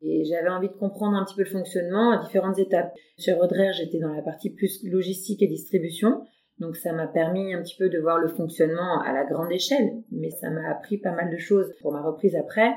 Et 0.00 0.24
j'avais 0.24 0.48
envie 0.48 0.68
de 0.68 0.74
comprendre 0.74 1.16
un 1.16 1.24
petit 1.24 1.34
peu 1.34 1.42
le 1.42 1.50
fonctionnement 1.50 2.10
à 2.12 2.22
différentes 2.22 2.58
étapes. 2.58 2.92
Sur 3.16 3.38
Rodrer, 3.38 3.72
j'étais 3.72 3.98
dans 3.98 4.12
la 4.12 4.22
partie 4.22 4.50
plus 4.50 4.84
logistique 4.84 5.42
et 5.42 5.48
distribution. 5.48 6.24
Donc 6.58 6.76
ça 6.76 6.92
m'a 6.92 7.06
permis 7.06 7.54
un 7.54 7.62
petit 7.62 7.76
peu 7.76 7.88
de 7.88 7.98
voir 7.98 8.18
le 8.18 8.28
fonctionnement 8.28 9.00
à 9.00 9.12
la 9.12 9.24
grande 9.24 9.50
échelle. 9.50 10.02
Mais 10.10 10.30
ça 10.30 10.50
m'a 10.50 10.70
appris 10.70 10.98
pas 10.98 11.12
mal 11.12 11.30
de 11.30 11.38
choses 11.38 11.72
pour 11.80 11.92
ma 11.92 12.02
reprise 12.02 12.36
après. 12.36 12.76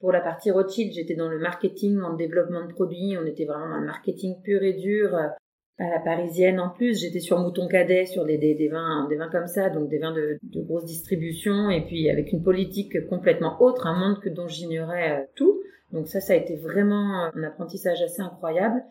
Pour 0.00 0.12
la 0.12 0.20
partie 0.20 0.50
Rothschild, 0.50 0.92
j'étais 0.92 1.14
dans 1.14 1.28
le 1.28 1.38
marketing, 1.38 2.00
en 2.00 2.14
développement 2.14 2.66
de 2.66 2.72
produits. 2.72 3.16
On 3.20 3.26
était 3.26 3.44
vraiment 3.44 3.68
dans 3.68 3.80
le 3.80 3.86
marketing 3.86 4.40
pur 4.42 4.62
et 4.62 4.72
dur. 4.72 5.14
Euh, 5.14 5.28
à 5.78 5.88
la 5.88 6.00
parisienne 6.00 6.60
en 6.60 6.68
plus, 6.68 7.00
j'étais 7.00 7.20
sur 7.20 7.38
Mouton 7.38 7.66
Cadet, 7.66 8.04
sur 8.04 8.26
des, 8.26 8.36
des, 8.36 8.68
vins, 8.68 9.06
des 9.08 9.16
vins 9.16 9.30
comme 9.30 9.46
ça, 9.46 9.70
donc 9.70 9.88
des 9.88 9.98
vins 9.98 10.12
de, 10.12 10.38
de 10.42 10.60
grosse 10.60 10.84
distribution, 10.84 11.70
et 11.70 11.86
puis 11.86 12.10
avec 12.10 12.32
une 12.32 12.42
politique 12.42 13.06
complètement 13.08 13.60
autre, 13.62 13.86
un 13.86 13.98
monde 13.98 14.20
que 14.20 14.28
dont 14.28 14.46
j'ignorais 14.46 15.20
euh, 15.20 15.24
tout. 15.36 15.62
Donc 15.92 16.06
ça, 16.08 16.20
ça 16.20 16.34
a 16.34 16.36
été 16.36 16.56
vraiment 16.56 17.30
un 17.34 17.42
apprentissage 17.44 18.02
assez 18.02 18.20
incroyable. 18.20 18.82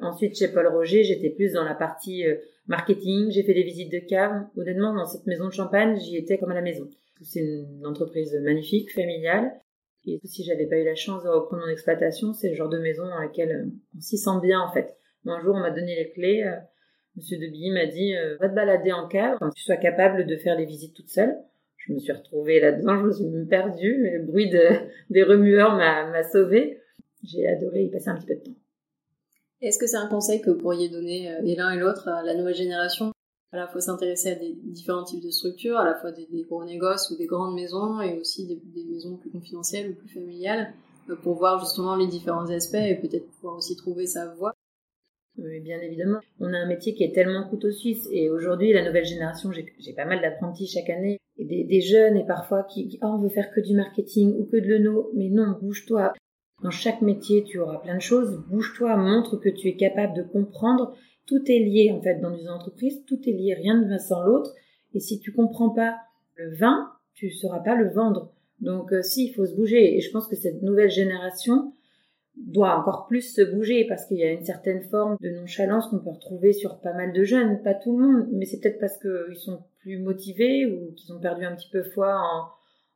Ensuite, 0.00 0.36
chez 0.36 0.48
Paul 0.48 0.66
Roger, 0.66 1.04
j'étais 1.04 1.30
plus 1.30 1.52
dans 1.52 1.64
la 1.64 1.74
partie 1.74 2.26
euh, 2.26 2.36
marketing. 2.66 3.30
J'ai 3.30 3.42
fait 3.42 3.54
des 3.54 3.62
visites 3.62 3.92
de 3.92 4.00
cave. 4.00 4.44
Honnêtement, 4.56 4.94
dans 4.94 5.06
cette 5.06 5.26
maison 5.26 5.46
de 5.46 5.52
champagne, 5.52 5.98
j'y 6.00 6.16
étais 6.16 6.38
comme 6.38 6.50
à 6.50 6.54
la 6.54 6.62
maison. 6.62 6.88
C'est 7.22 7.40
une 7.40 7.86
entreprise 7.86 8.34
magnifique, 8.42 8.92
familiale. 8.92 9.52
Et 10.04 10.20
si 10.24 10.42
j'avais 10.42 10.66
pas 10.66 10.78
eu 10.78 10.84
la 10.84 10.94
chance 10.94 11.22
de 11.22 11.28
reprendre 11.28 11.62
mon 11.64 11.70
exploitation, 11.70 12.32
c'est 12.32 12.48
le 12.48 12.54
genre 12.54 12.68
de 12.68 12.78
maison 12.78 13.04
dans 13.04 13.20
laquelle 13.20 13.52
euh, 13.52 13.70
on 13.96 14.00
s'y 14.00 14.18
sent 14.18 14.40
bien 14.42 14.60
en 14.60 14.72
fait. 14.72 14.96
Un 15.26 15.40
jour, 15.40 15.54
on 15.54 15.60
m'a 15.60 15.70
donné 15.70 15.94
les 15.94 16.10
clés. 16.10 16.42
Euh, 16.42 16.56
Monsieur 17.14 17.38
Debilly 17.38 17.70
m'a 17.70 17.86
dit 17.86 18.16
euh, 18.16 18.36
va 18.40 18.48
te 18.48 18.54
balader 18.54 18.90
en 18.90 19.06
cave, 19.06 19.38
tu 19.54 19.62
sois 19.62 19.76
capable 19.76 20.26
de 20.26 20.36
faire 20.36 20.56
les 20.56 20.64
visites 20.64 20.94
toute 20.94 21.10
seule. 21.10 21.36
Je 21.76 21.92
me 21.92 21.98
suis 21.98 22.12
retrouvée 22.12 22.58
là-dedans, 22.58 23.00
je 23.00 23.06
me 23.06 23.12
suis 23.12 23.48
perdue, 23.48 23.98
mais 24.00 24.12
le 24.12 24.24
bruit 24.24 24.48
de, 24.48 24.62
des 25.10 25.22
remueurs 25.22 25.76
m'a, 25.76 26.22
sauvée. 26.24 26.80
J'ai 27.22 27.46
adoré 27.46 27.84
y 27.84 27.90
passer 27.90 28.08
un 28.08 28.16
petit 28.16 28.26
peu 28.26 28.34
de 28.34 28.40
temps. 28.40 28.56
Est-ce 29.60 29.78
que 29.78 29.86
c'est 29.86 29.96
un 29.96 30.08
conseil 30.08 30.40
que 30.40 30.50
vous 30.50 30.58
pourriez 30.58 30.88
donner 30.88 31.32
et 31.44 31.54
l'un 31.54 31.70
et 31.70 31.78
l'autre 31.78 32.08
à 32.08 32.22
la 32.24 32.34
nouvelle 32.34 32.54
génération? 32.54 33.12
À 33.52 33.58
la 33.58 33.68
fois 33.68 33.80
s'intéresser 33.80 34.30
à 34.30 34.34
des 34.34 34.54
différents 34.64 35.04
types 35.04 35.22
de 35.22 35.30
structures, 35.30 35.76
à 35.76 35.84
la 35.84 35.94
fois 35.94 36.10
des, 36.10 36.26
gros 36.48 36.64
négoces 36.64 37.10
ou 37.10 37.16
des 37.16 37.26
grandes 37.26 37.54
maisons, 37.54 38.00
et 38.00 38.18
aussi 38.18 38.46
des, 38.46 38.84
maisons 38.84 39.16
plus 39.16 39.30
confidentielles 39.30 39.90
ou 39.90 39.94
plus 39.94 40.08
familiales, 40.08 40.72
euh, 41.10 41.16
pour 41.16 41.36
voir 41.36 41.60
justement 41.60 41.94
les 41.94 42.06
différents 42.06 42.48
aspects 42.50 42.74
et 42.74 42.94
peut-être 42.94 43.28
pouvoir 43.32 43.56
aussi 43.56 43.76
trouver 43.76 44.06
sa 44.06 44.34
voie. 44.34 44.54
Oui, 45.38 45.60
bien 45.60 45.80
évidemment. 45.80 46.18
On 46.40 46.52
a 46.52 46.58
un 46.58 46.66
métier 46.66 46.94
qui 46.94 47.04
est 47.04 47.14
tellement 47.14 47.48
couteau 47.48 47.70
suisse, 47.70 48.08
et 48.10 48.30
aujourd'hui, 48.30 48.72
la 48.72 48.84
nouvelle 48.84 49.04
génération, 49.04 49.50
j'ai 49.52 49.92
pas 49.92 50.04
mal 50.06 50.20
d'apprentis 50.22 50.66
chaque 50.66 50.90
année, 50.90 51.18
et 51.38 51.64
des, 51.64 51.80
jeunes, 51.80 52.16
et 52.16 52.26
parfois 52.26 52.62
qui, 52.64 52.98
oh, 53.02 53.06
on 53.06 53.18
veut 53.18 53.28
faire 53.28 53.50
que 53.50 53.60
du 53.60 53.74
marketing 53.74 54.34
ou 54.38 54.44
que 54.44 54.56
de 54.56 54.66
l'ENO, 54.66 55.10
mais 55.14 55.28
non, 55.28 55.56
bouge-toi. 55.60 56.12
Dans 56.62 56.70
chaque 56.70 57.02
métier, 57.02 57.42
tu 57.42 57.58
auras 57.58 57.78
plein 57.78 57.96
de 57.96 58.02
choses. 58.02 58.42
Bouge-toi, 58.48 58.96
montre 58.96 59.36
que 59.36 59.48
tu 59.48 59.68
es 59.68 59.76
capable 59.76 60.14
de 60.14 60.22
comprendre 60.22 60.94
tout 61.26 61.42
est 61.50 61.58
lié 61.58 61.92
en 61.92 62.00
fait 62.00 62.20
dans 62.20 62.34
une 62.36 62.48
entreprise, 62.48 63.04
tout 63.06 63.20
est 63.28 63.32
lié, 63.32 63.54
rien 63.54 63.80
ne 63.80 63.88
va 63.88 63.98
sans 63.98 64.22
l'autre. 64.22 64.52
Et 64.94 65.00
si 65.00 65.20
tu 65.20 65.32
comprends 65.32 65.70
pas 65.70 65.96
le 66.36 66.54
vin, 66.54 66.90
tu 67.14 67.30
sauras 67.30 67.60
pas 67.60 67.74
le 67.74 67.90
vendre. 67.90 68.32
Donc 68.60 68.92
euh, 68.92 69.02
si, 69.02 69.26
il 69.26 69.32
faut 69.32 69.46
se 69.46 69.54
bouger. 69.54 69.96
Et 69.96 70.00
je 70.00 70.10
pense 70.10 70.28
que 70.28 70.36
cette 70.36 70.62
nouvelle 70.62 70.90
génération 70.90 71.72
doit 72.36 72.78
encore 72.78 73.06
plus 73.06 73.34
se 73.34 73.42
bouger 73.42 73.84
parce 73.86 74.06
qu'il 74.06 74.16
y 74.18 74.24
a 74.24 74.32
une 74.32 74.44
certaine 74.44 74.82
forme 74.82 75.16
de 75.20 75.30
nonchalance 75.30 75.88
qu'on 75.88 75.98
peut 75.98 76.10
retrouver 76.10 76.52
sur 76.52 76.80
pas 76.80 76.94
mal 76.94 77.12
de 77.12 77.24
jeunes, 77.24 77.62
pas 77.62 77.74
tout 77.74 77.96
le 77.96 78.06
monde, 78.06 78.28
mais 78.32 78.46
c'est 78.46 78.58
peut-être 78.58 78.80
parce 78.80 78.98
qu'ils 78.98 79.36
sont 79.36 79.62
plus 79.80 79.98
motivés 79.98 80.66
ou 80.66 80.92
qu'ils 80.94 81.12
ont 81.12 81.20
perdu 81.20 81.44
un 81.44 81.54
petit 81.54 81.68
peu 81.70 81.82
foi 81.82 82.18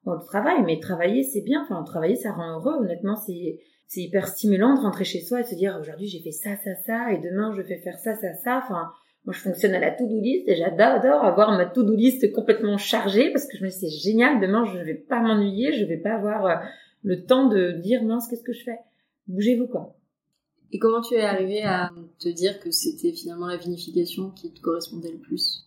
en, 0.05 0.11
en 0.11 0.19
travail. 0.19 0.63
Mais 0.65 0.81
travailler, 0.81 1.23
c'est 1.23 1.43
bien. 1.43 1.63
Enfin, 1.63 1.83
travailler, 1.83 2.17
ça 2.17 2.33
rend 2.33 2.59
heureux. 2.59 2.75
Honnêtement, 2.81 3.17
c'est 3.17 3.61
c'est 3.89 4.01
hyper 4.01 4.29
stimulant 4.29 4.75
de 4.75 4.81
rentrer 4.81 5.05
chez 5.05 5.21
soi 5.21 5.41
et 5.41 5.43
de 5.45 5.49
se 5.49 5.55
dire 5.55 5.77
aujourd'hui 5.81 6.09
j'ai 6.09 6.21
fait 6.21 6.33
ça, 6.33 6.57
ça, 6.57 6.75
ça, 6.87 7.13
et 7.13 7.19
demain 7.19 7.53
je 7.57 7.63
vais 7.63 7.79
faire 7.79 7.99
ça, 7.99 8.15
ça, 8.17 8.35
ça. 8.35 8.63
Enfin, 8.65 8.91
moi 9.25 9.33
je 9.33 9.41
fonctionne 9.41 9.75
à 9.75 9.81
la 9.81 9.91
to-do 9.91 10.21
list 10.21 10.49
et 10.49 10.57
j'adore 10.57 11.25
avoir 11.25 11.57
ma 11.57 11.67
to-do 11.67 11.95
list 11.95 12.33
complètement 12.33 12.79
chargée 12.79 13.31
parce 13.33 13.47
que 13.47 13.57
je 13.57 13.65
me 13.65 13.71
dis 13.71 13.77
c'est 13.77 13.91
génial, 13.91 14.41
demain 14.41 14.65
je 14.65 14.79
ne 14.79 14.85
vais 14.85 14.95
pas 14.95 15.21
m'ennuyer, 15.21 15.73
je 15.73 15.85
vais 15.85 15.99
pas 15.99 16.15
avoir 16.15 16.47
euh, 16.47 16.57
le 17.03 17.25
temps 17.25 17.49
de 17.49 17.73
dire 17.73 18.03
mince 18.03 18.29
qu'est-ce 18.29 18.43
que 18.45 18.53
je 18.53 18.65
fais? 18.65 18.79
Bougez-vous 19.29 19.67
quoi. 19.67 19.97
Et 20.73 20.79
comment 20.79 21.01
tu 21.01 21.15
es 21.15 21.23
arrivé 21.23 21.63
à 21.63 21.91
te 22.19 22.29
dire 22.29 22.59
que 22.59 22.71
c'était 22.71 23.13
finalement 23.13 23.47
la 23.47 23.57
vinification 23.57 24.31
qui 24.31 24.53
te 24.53 24.61
correspondait 24.61 25.13
le 25.13 25.19
plus? 25.19 25.66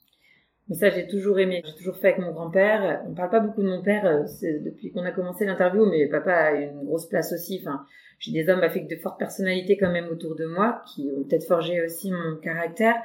Mais 0.70 0.76
ça, 0.76 0.90
j'ai 0.92 1.08
toujours 1.08 1.40
aimé. 1.40 1.64
J'ai 1.66 1.76
toujours 1.76 1.98
fait 1.98 2.10
avec 2.10 2.20
mon 2.20 2.32
grand-père. 2.32 3.04
On 3.08 3.16
parle 3.16 3.32
pas 3.32 3.40
beaucoup 3.40 3.64
de 3.64 3.68
mon 3.68 3.82
père 3.82 4.06
euh, 4.06 4.24
depuis 4.64 4.92
qu'on 4.92 5.04
a 5.04 5.12
commencé 5.12 5.46
l'interview, 5.46 5.86
mais 5.86 6.08
papa 6.08 6.32
a 6.32 6.52
une 6.54 6.86
grosse 6.86 7.08
place 7.08 7.34
aussi. 7.34 7.60
Enfin, 7.62 7.86
j'ai 8.20 8.32
des 8.32 8.50
hommes 8.50 8.62
avec 8.62 8.88
de 8.88 8.96
fortes 8.96 9.18
personnalités 9.18 9.78
quand 9.78 9.92
même 9.92 10.10
autour 10.10 10.36
de 10.36 10.46
moi 10.46 10.84
qui 10.94 11.10
ont 11.16 11.24
peut-être 11.24 11.48
forgé 11.48 11.84
aussi 11.84 12.12
mon 12.12 12.38
caractère, 12.38 12.96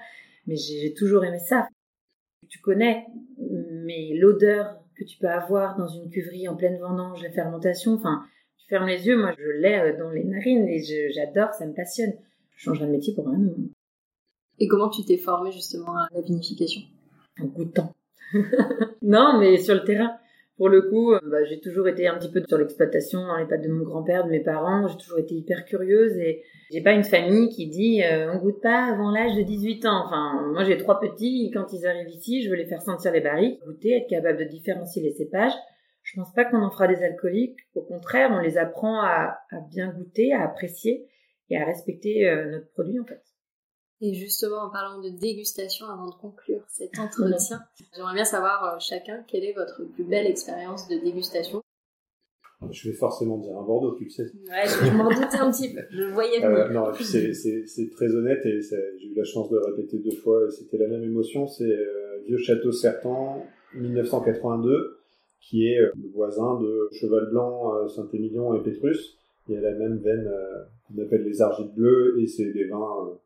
mais 0.47 0.57
j'ai 0.57 0.93
toujours 0.93 1.25
aimé 1.25 1.39
ça. 1.39 1.67
Tu 2.51 2.61
connais, 2.61 3.07
mais 3.39 4.11
l'odeur 4.15 4.77
que 4.95 5.05
tu 5.05 5.17
peux 5.19 5.29
avoir 5.29 5.77
dans 5.79 5.89
une 5.89 6.11
cuverie 6.11 6.47
en 6.49 6.57
pleine 6.57 6.79
vendange, 6.79 7.23
la 7.23 7.31
fermentation, 7.31 7.95
enfin, 7.95 8.25
tu 8.59 8.67
fermes 8.69 8.87
les 8.87 9.07
yeux, 9.07 9.17
moi 9.17 9.33
je 9.39 9.61
l'ai 9.61 9.79
euh, 9.79 9.99
dans 9.99 10.11
les 10.11 10.25
narines 10.25 10.69
et 10.69 10.83
j'adore, 11.11 11.55
ça 11.55 11.67
me 11.67 11.73
passionne. 11.73 12.13
Je 12.57 12.65
changerai 12.65 12.87
de 12.87 12.93
métier 12.93 13.15
pour 13.15 13.27
rien. 13.27 13.39
Et 14.59 14.69
comment 14.69 14.91
tu 14.91 15.03
t'es 15.05 15.17
formé 15.17 15.51
justement 15.51 15.97
à 15.97 16.09
la 16.13 16.21
vinification? 16.21 16.83
En 17.41 17.47
goûtant. 17.47 17.95
non, 19.03 19.39
mais 19.39 19.59
sur 19.59 19.75
le 19.75 19.85
terrain. 19.85 20.19
Pour 20.57 20.69
le 20.69 20.83
coup, 20.83 21.13
euh, 21.13 21.19
bah, 21.25 21.45
j'ai 21.45 21.59
toujours 21.59 21.89
été 21.89 22.07
un 22.07 22.17
petit 22.17 22.31
peu 22.31 22.41
sur 22.47 22.59
l'exploitation 22.59 23.27
dans 23.27 23.37
les 23.37 23.47
pattes 23.47 23.63
de 23.63 23.69
mon 23.69 23.83
grand-père, 23.83 24.25
de 24.25 24.31
mes 24.31 24.43
parents. 24.43 24.87
J'ai 24.87 24.97
toujours 24.99 25.19
été 25.19 25.35
hyper 25.35 25.65
curieuse 25.65 26.17
et 26.17 26.45
j'ai 26.71 26.81
pas 26.81 26.93
une 26.93 27.03
famille 27.03 27.49
qui 27.49 27.67
dit 27.67 28.05
euh, 28.05 28.33
on 28.33 28.39
goûte 28.39 28.63
pas 28.63 28.85
avant 28.85 29.11
l'âge 29.11 29.35
de 29.35 29.43
18 29.43 29.85
ans. 29.87 30.05
Enfin, 30.07 30.47
moi 30.53 30.63
j'ai 30.63 30.77
trois 30.79 31.01
petits, 31.01 31.51
quand 31.53 31.73
ils 31.73 31.87
arrivent 31.87 32.09
ici, 32.09 32.43
je 32.43 32.51
veux 32.51 32.57
les 32.57 32.67
faire 32.67 32.83
sentir 32.83 33.11
les 33.11 33.21
barriques, 33.21 33.61
goûter, 33.65 33.97
être 33.97 34.09
capable 34.09 34.39
de 34.39 34.45
différencier 34.45 35.03
les 35.03 35.11
cépages. 35.11 35.55
Je 36.03 36.21
pense 36.21 36.33
pas 36.33 36.45
qu'on 36.45 36.63
en 36.63 36.71
fera 36.71 36.87
des 36.87 37.03
alcooliques. 37.03 37.59
Au 37.75 37.83
contraire, 37.83 38.31
on 38.33 38.39
les 38.39 38.57
apprend 38.57 39.01
à, 39.03 39.39
bien 39.71 39.89
goûter, 39.89 40.33
à 40.35 40.45
apprécier 40.45 41.09
et 41.51 41.57
à 41.57 41.65
respecter 41.65 42.29
euh, 42.29 42.51
notre 42.51 42.71
produit 42.73 43.01
en 43.01 43.05
fait. 43.05 43.23
Et 44.01 44.13
justement, 44.13 44.65
en 44.67 44.71
parlant 44.71 45.01
de 45.01 45.09
dégustation, 45.09 45.87
avant 45.87 46.09
de 46.09 46.15
conclure 46.15 46.65
cet 46.69 46.99
entretien, 46.99 47.61
j'aimerais 47.95 48.15
bien 48.15 48.25
savoir 48.25 48.65
euh, 48.65 48.79
chacun 48.81 49.25
quelle 49.29 49.45
est 49.45 49.53
votre 49.53 49.85
plus 49.85 50.05
belle 50.05 50.27
expérience 50.27 50.89
de 50.89 50.97
dégustation? 50.99 51.63
Je 52.71 52.89
vais 52.89 52.97
forcément 52.97 53.39
dire 53.39 53.57
un 53.57 53.63
Bordeaux, 53.63 53.95
tu 53.95 54.05
le 54.05 54.11
sais. 54.11 54.23
Ouais, 54.23 54.67
je, 54.67 54.97
m'en 54.97 55.09
doutais 55.09 55.37
un 55.37 55.51
petit 55.51 55.73
peu. 55.73 55.81
Je 55.91 56.05
voyais 56.05 56.45
euh, 56.45 56.71
non, 56.71 56.93
c'est 56.95 57.91
très 57.91 58.15
honnête 58.15 58.45
et 58.47 58.61
j'ai 58.63 59.07
eu 59.07 59.15
la 59.15 59.25
chance 59.25 59.51
de 59.51 59.57
le 59.57 59.65
répéter 59.67 59.99
deux 59.99 60.17
fois 60.17 60.51
c'était 60.51 60.79
la 60.79 60.89
même 60.89 61.05
émotion. 61.05 61.47
C'est 61.47 61.65
euh, 61.65 62.23
Vieux 62.27 62.39
Château 62.39 62.73
Sertan, 62.73 63.45
1982, 63.75 64.99
qui 65.41 65.67
est 65.67 65.79
le 65.79 66.09
voisin 66.15 66.59
de 66.59 66.89
Cheval 66.93 67.29
Blanc, 67.31 67.87
Saint-Émilion 67.89 68.55
et 68.55 68.63
Pétrus. 68.63 69.19
Il 69.47 69.55
y 69.55 69.59
a 69.59 69.61
la 69.61 69.75
même 69.75 69.99
veine 69.99 70.31
qu'on 70.89 71.03
appelle 71.03 71.23
les 71.23 71.43
argites 71.43 71.75
bleues 71.75 72.19
et 72.19 72.27
c'est 72.27 72.51
des 72.51 72.65
vins 72.65 73.19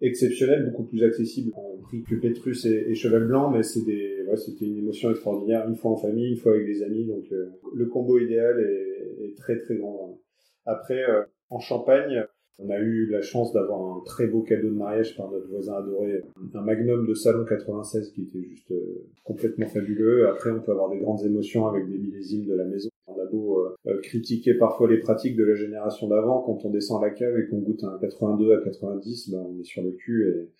exceptionnel, 0.00 0.66
beaucoup 0.66 0.84
plus 0.84 1.02
accessible 1.04 1.52
en 1.54 1.76
prix 1.82 2.02
que 2.02 2.14
Petrus 2.14 2.64
et, 2.64 2.94
Cheval 2.94 3.26
Blanc, 3.26 3.50
mais 3.50 3.62
c'est 3.62 3.84
des, 3.84 4.24
ouais, 4.26 4.36
c'était 4.36 4.66
une 4.66 4.78
émotion 4.78 5.10
extraordinaire, 5.10 5.68
une 5.68 5.76
fois 5.76 5.92
en 5.92 5.96
famille, 5.96 6.30
une 6.30 6.36
fois 6.36 6.52
avec 6.52 6.66
des 6.66 6.82
amis, 6.82 7.06
donc 7.06 7.24
euh, 7.32 7.50
le 7.74 7.86
combo 7.86 8.18
idéal 8.18 8.58
est, 8.60 9.36
très 9.36 9.56
très 9.58 9.76
grand. 9.76 10.18
Après, 10.66 11.02
euh, 11.08 11.22
en 11.50 11.60
Champagne, 11.60 12.24
on 12.58 12.68
a 12.68 12.78
eu 12.78 13.06
la 13.06 13.22
chance 13.22 13.52
d'avoir 13.52 13.80
un 13.80 14.02
très 14.04 14.26
beau 14.26 14.42
cadeau 14.42 14.68
de 14.68 14.74
mariage 14.74 15.16
par 15.16 15.30
notre 15.30 15.48
voisin 15.48 15.74
adoré, 15.74 16.22
un 16.54 16.60
Magnum 16.60 17.06
de 17.06 17.14
Salon 17.14 17.44
96 17.44 18.10
qui 18.10 18.22
était 18.22 18.42
juste 18.42 18.70
euh, 18.72 19.06
complètement 19.24 19.66
fabuleux. 19.66 20.28
Après, 20.28 20.50
on 20.50 20.60
peut 20.60 20.72
avoir 20.72 20.90
des 20.90 20.98
grandes 20.98 21.24
émotions 21.24 21.66
avec 21.68 21.88
des 21.88 21.96
millésimes 21.96 22.46
de 22.46 22.54
la 22.54 22.64
maison. 22.64 22.89
On 23.32 23.36
beau 23.36 23.66
euh, 23.86 24.00
critiquer 24.02 24.54
parfois 24.54 24.90
les 24.90 24.98
pratiques 24.98 25.36
de 25.36 25.44
la 25.44 25.54
génération 25.54 26.08
d'avant, 26.08 26.42
quand 26.42 26.64
on 26.64 26.70
descend 26.70 27.02
à 27.02 27.08
la 27.08 27.12
cave 27.12 27.38
et 27.38 27.48
qu'on 27.48 27.58
goûte 27.58 27.84
un 27.84 27.98
82 28.00 28.52
à 28.54 28.64
90, 28.64 29.30
ben, 29.30 29.38
on 29.38 29.58
est 29.60 29.64
sur 29.64 29.82
le 29.82 29.92
cul 29.92 30.28
et 30.28 30.50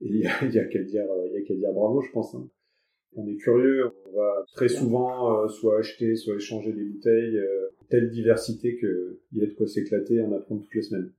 il 0.00 0.16
y 0.16 0.26
a, 0.26 0.30
a 0.40 0.64
qu'à 0.64 0.82
dire, 0.82 1.04
il 1.26 1.32
y 1.32 1.36
a 1.36 1.42
qu'à 1.42 1.54
dire 1.54 1.72
bravo, 1.72 2.00
je 2.00 2.10
pense. 2.12 2.34
Hein. 2.34 2.48
On 3.16 3.28
est 3.28 3.36
curieux, 3.36 3.90
on 4.06 4.16
va 4.16 4.44
très 4.54 4.68
souvent 4.68 5.46
soit 5.48 5.78
acheter, 5.78 6.16
soit 6.16 6.34
échanger 6.34 6.72
des 6.72 6.84
bouteilles, 6.84 7.38
telle 7.88 8.10
diversité 8.10 8.76
qu'il 8.76 9.18
y 9.34 9.44
a 9.44 9.46
de 9.46 9.52
quoi 9.52 9.68
s'éclater 9.68 10.20
en 10.20 10.32
apprendre 10.32 10.62
toutes 10.62 10.74
les 10.74 10.82
semaines. 10.82 11.12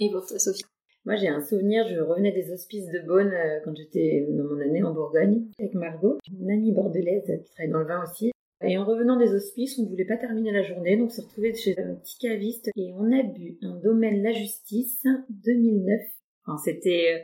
Et 0.00 0.10
pour 0.10 0.24
toi, 0.24 0.38
Sophie 0.38 0.64
Moi, 1.04 1.16
j'ai 1.16 1.28
un 1.28 1.42
souvenir, 1.42 1.86
je 1.86 2.00
revenais 2.00 2.32
des 2.32 2.50
hospices 2.52 2.88
de 2.88 3.06
Beaune 3.06 3.32
euh, 3.32 3.60
quand 3.64 3.74
j'étais 3.76 4.26
dans 4.30 4.44
mon 4.44 4.58
année 4.60 4.82
en 4.82 4.94
Bourgogne 4.94 5.48
avec 5.58 5.74
Margot, 5.74 6.18
une 6.30 6.50
amie 6.50 6.72
bordelaise 6.72 7.30
qui 7.44 7.50
travaille 7.52 7.72
dans 7.72 7.80
le 7.80 7.86
vin 7.86 8.02
aussi. 8.02 8.32
Et 8.64 8.78
en 8.78 8.84
revenant 8.84 9.16
des 9.16 9.34
hospices, 9.34 9.78
on 9.78 9.84
ne 9.84 9.88
voulait 9.88 10.04
pas 10.04 10.16
terminer 10.16 10.52
la 10.52 10.62
journée, 10.62 10.96
donc 10.96 11.08
on 11.08 11.10
s'est 11.10 11.22
retrouvé 11.22 11.54
chez 11.54 11.78
un 11.78 11.94
petit 11.94 12.18
caviste 12.18 12.68
et 12.76 12.92
on 12.96 13.10
a 13.12 13.22
bu 13.22 13.58
un 13.62 13.76
domaine 13.82 14.22
La 14.22 14.32
Justice 14.32 15.02
2009. 15.30 16.00
Enfin, 16.46 16.58
c'était 16.64 17.14
euh, 17.14 17.18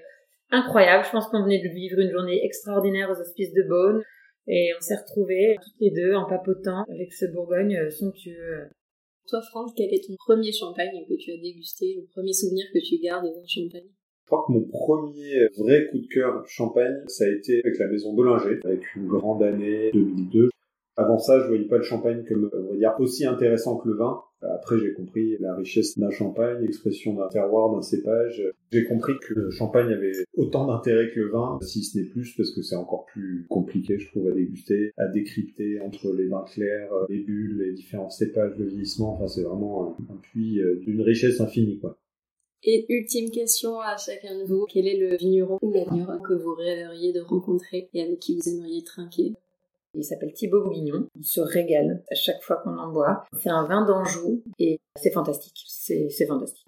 incroyable. 0.51 1.05
Je 1.05 1.11
pense 1.11 1.29
qu'on 1.29 1.43
venait 1.43 1.63
de 1.63 1.69
vivre 1.69 1.99
une 1.99 2.11
journée 2.11 2.45
extraordinaire 2.45 3.11
aux 3.11 3.21
hospices 3.21 3.53
de 3.53 3.63
Beaune. 3.63 4.03
Et 4.47 4.71
on 4.77 4.81
s'est 4.81 4.97
retrouvés 4.97 5.57
toutes 5.63 5.81
les 5.81 5.91
deux 5.91 6.15
en 6.15 6.27
papotant 6.27 6.85
avec 6.89 7.13
ce 7.13 7.27
Bourgogne 7.27 7.77
euh, 7.77 7.91
somptueux. 7.91 8.69
Toi, 9.29 9.43
Franck, 9.51 9.75
quel 9.77 9.93
est 9.93 10.07
ton 10.07 10.15
premier 10.17 10.53
champagne 10.53 11.05
que 11.07 11.15
tu 11.15 11.33
as 11.33 11.37
dégusté, 11.37 11.97
le 12.01 12.07
premier 12.07 12.33
souvenir 12.33 12.65
que 12.73 12.79
tu 12.79 12.99
gardes 12.99 13.27
d'un 13.27 13.47
champagne? 13.47 13.91
Je 14.25 14.27
crois 14.27 14.45
que 14.47 14.53
mon 14.53 14.65
premier 14.65 15.49
vrai 15.57 15.87
coup 15.91 15.99
de 15.99 16.07
cœur 16.07 16.47
champagne, 16.47 16.97
ça 17.07 17.25
a 17.25 17.29
été 17.29 17.61
avec 17.65 17.79
la 17.79 17.89
maison 17.89 18.15
Bollinger, 18.15 18.59
avec 18.65 18.95
une 18.97 19.07
grande 19.07 19.43
année 19.43 19.91
2002. 19.93 20.49
Avant 20.99 21.19
ça, 21.19 21.39
je 21.39 21.47
voyais 21.47 21.69
pas 21.69 21.77
le 21.77 21.85
champagne 21.85 22.25
comme, 22.27 22.51
on 22.53 22.73
va 22.73 22.77
dire, 22.77 22.93
aussi 22.99 23.25
intéressant 23.25 23.77
que 23.77 23.89
le 23.89 23.95
vin. 23.95 24.21
Après, 24.43 24.77
j'ai 24.81 24.93
compris 24.95 25.37
la 25.39 25.55
richesse 25.55 25.97
d'un 25.97 26.11
champagne, 26.11 26.61
l'expression 26.61 27.15
d'un 27.15 27.29
terroir, 27.29 27.73
d'un 27.73 27.83
cépage. 27.83 28.43
J'ai 28.73 28.83
compris 28.83 29.13
que 29.21 29.33
le 29.35 29.51
champagne 29.51 29.93
avait 29.93 30.25
autant 30.37 30.67
d'intérêt 30.67 31.13
que 31.15 31.21
le 31.21 31.31
vin, 31.31 31.61
si 31.63 31.85
ce 31.85 31.99
n'est 31.99 32.05
plus, 32.05 32.35
parce 32.37 32.51
que 32.51 32.63
c'est 32.63 32.75
encore 32.75 33.07
plus 33.07 33.47
compliqué, 33.49 33.97
je 34.01 34.09
trouve, 34.09 34.27
à 34.27 34.33
déguster, 34.33 34.91
à 34.97 35.07
décrypter 35.07 35.81
entre 35.81 36.13
les 36.13 36.27
vins 36.27 36.45
clairs, 36.53 36.91
les 37.09 37.21
bulles, 37.21 37.59
les 37.59 37.75
différents 37.75 38.11
cépages 38.11 38.57
de 38.57 38.65
vieillissement. 38.65 39.15
Enfin, 39.15 39.29
c'est 39.29 39.45
vraiment 39.45 39.97
un, 40.11 40.17
puits 40.17 40.61
euh, 40.61 40.81
d'une 40.81 41.03
richesse 41.03 41.41
infinie, 41.41 41.79
quoi. 41.79 41.97
Et 42.65 42.87
ultime 42.93 43.31
question 43.31 43.79
à 43.79 43.97
chacun 43.97 44.37
de 44.37 44.45
vous, 44.45 44.67
quel 44.69 44.89
est 44.89 44.99
le 44.99 45.17
vigneron 45.17 45.61
ou 45.63 45.73
la 45.73 45.85
vigneronne 45.85 46.23
que 46.23 46.35
vous 46.35 46.55
rêveriez 46.55 47.13
de 47.13 47.21
rencontrer 47.21 47.89
et 47.95 48.03
avec 48.03 48.19
qui 48.19 48.35
vous 48.35 48.49
aimeriez 48.49 48.83
trinquer? 48.83 49.35
Il 49.95 50.05
s'appelle 50.05 50.33
Thibaut 50.33 50.63
Bourguignon. 50.63 51.09
On 51.19 51.23
se 51.23 51.41
régale 51.41 52.05
à 52.11 52.15
chaque 52.15 52.43
fois 52.43 52.57
qu'on 52.63 52.77
en 52.77 52.93
boit. 52.93 53.25
C'est 53.41 53.51
un 53.51 53.67
vin 53.67 53.85
d'Anjou 53.85 54.43
et 54.59 54.81
c'est 54.97 55.13
fantastique. 55.13 55.65
C'est 55.67 56.27
fantastique. 56.27 56.67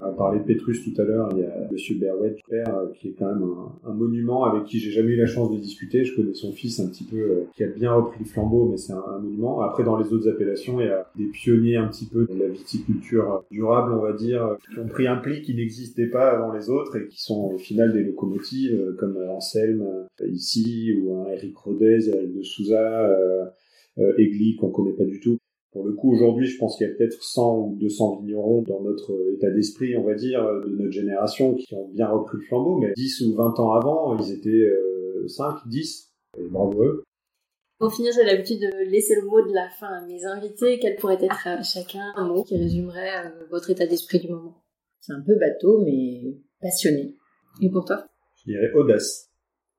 On 0.00 0.12
parlé 0.12 0.40
de 0.40 0.44
Pétrus 0.44 0.82
tout 0.84 1.00
à 1.00 1.04
l'heure, 1.04 1.28
il 1.32 1.40
y 1.40 1.44
a 1.44 1.68
Monsieur 1.70 1.96
Berwet, 1.96 2.36
père, 2.48 2.76
euh, 2.76 2.86
qui 2.98 3.08
est 3.08 3.14
quand 3.18 3.26
même 3.26 3.44
un, 3.84 3.92
monument 3.92 4.44
avec 4.44 4.64
qui 4.64 4.78
j'ai 4.78 4.90
jamais 4.90 5.12
eu 5.12 5.16
la 5.16 5.26
chance 5.26 5.52
de 5.52 5.58
discuter. 5.58 6.04
Je 6.04 6.14
connais 6.14 6.34
son 6.34 6.52
fils 6.52 6.80
un 6.80 6.88
petit 6.88 7.04
peu, 7.04 7.16
euh, 7.16 7.46
qui 7.54 7.64
a 7.64 7.68
bien 7.68 7.92
repris 7.92 8.18
le 8.20 8.24
flambeau, 8.24 8.68
mais 8.70 8.76
c'est 8.76 8.92
un, 8.92 9.18
monument. 9.20 9.60
Après, 9.60 9.84
dans 9.84 9.96
les 9.96 10.12
autres 10.12 10.28
appellations, 10.28 10.80
il 10.80 10.86
y 10.86 10.90
a 10.90 11.06
des 11.16 11.26
pionniers 11.26 11.76
un 11.76 11.88
petit 11.88 12.06
peu 12.06 12.26
de 12.26 12.38
la 12.38 12.48
viticulture 12.48 13.44
durable, 13.50 13.92
on 13.94 14.02
va 14.02 14.12
dire, 14.12 14.56
qui 14.72 14.78
ont 14.78 14.88
pris 14.88 15.06
un 15.06 15.16
pli 15.16 15.42
qui 15.42 15.54
n'existait 15.54 16.08
pas 16.08 16.30
avant 16.30 16.52
les 16.52 16.70
autres 16.70 16.96
et 16.96 17.06
qui 17.08 17.22
sont 17.22 17.52
au 17.54 17.58
final 17.58 17.92
des 17.92 18.02
locomotives, 18.02 18.74
euh, 18.74 18.96
comme 18.98 19.16
Anselme 19.30 19.84
ici, 20.26 20.94
ou 21.00 21.22
un 21.22 21.32
Eric 21.32 21.56
Rodez, 21.56 22.08
Eric 22.08 22.36
de 22.36 22.42
Souza, 22.42 23.10
euh, 23.98 24.12
Egli 24.18 24.56
qu'on 24.56 24.70
connaît 24.70 24.92
pas 24.92 25.04
du 25.04 25.20
tout. 25.20 25.38
Pour 25.74 25.84
le 25.84 25.92
coup, 25.92 26.12
aujourd'hui, 26.12 26.46
je 26.46 26.56
pense 26.56 26.78
qu'il 26.78 26.86
y 26.86 26.90
a 26.90 26.94
peut-être 26.94 27.20
100 27.20 27.58
ou 27.58 27.76
200 27.80 28.20
vignerons 28.20 28.62
dans 28.62 28.80
notre 28.80 29.12
état 29.34 29.50
d'esprit, 29.50 29.96
on 29.96 30.04
va 30.04 30.14
dire, 30.14 30.40
de 30.64 30.70
notre 30.70 30.92
génération, 30.92 31.54
qui 31.56 31.74
ont 31.74 31.88
bien 31.88 32.06
repris 32.06 32.38
le 32.38 32.44
flambeau, 32.44 32.78
mais 32.78 32.92
10 32.96 33.22
ou 33.22 33.34
20 33.34 33.58
ans 33.58 33.72
avant, 33.72 34.16
ils 34.16 34.32
étaient 34.32 34.70
5, 35.26 35.44
euh, 35.44 35.58
10, 35.66 36.12
et 36.38 36.48
bravo 36.48 36.80
eux. 36.84 37.02
Pour 37.80 37.92
finir, 37.92 38.12
j'ai 38.14 38.22
l'habitude 38.22 38.60
de 38.60 38.88
laisser 38.88 39.16
le 39.16 39.26
mot 39.26 39.44
de 39.44 39.52
la 39.52 39.68
fin 39.68 39.88
à 39.88 40.06
mes 40.06 40.24
invités. 40.24 40.78
Quel 40.78 40.94
pourrait 40.94 41.18
être 41.20 41.48
à 41.48 41.60
chacun 41.64 42.12
un 42.14 42.28
mot 42.28 42.44
qui 42.44 42.56
résumerait 42.56 43.26
euh, 43.26 43.46
votre 43.50 43.68
état 43.70 43.84
d'esprit 43.88 44.20
du 44.20 44.28
moment? 44.28 44.62
C'est 45.00 45.12
un 45.12 45.22
peu 45.26 45.34
bateau, 45.40 45.82
mais 45.84 46.38
passionné. 46.60 47.16
Et 47.60 47.68
pour 47.68 47.84
toi? 47.84 48.06
Je 48.36 48.52
dirais 48.52 48.70
audace. 48.74 49.28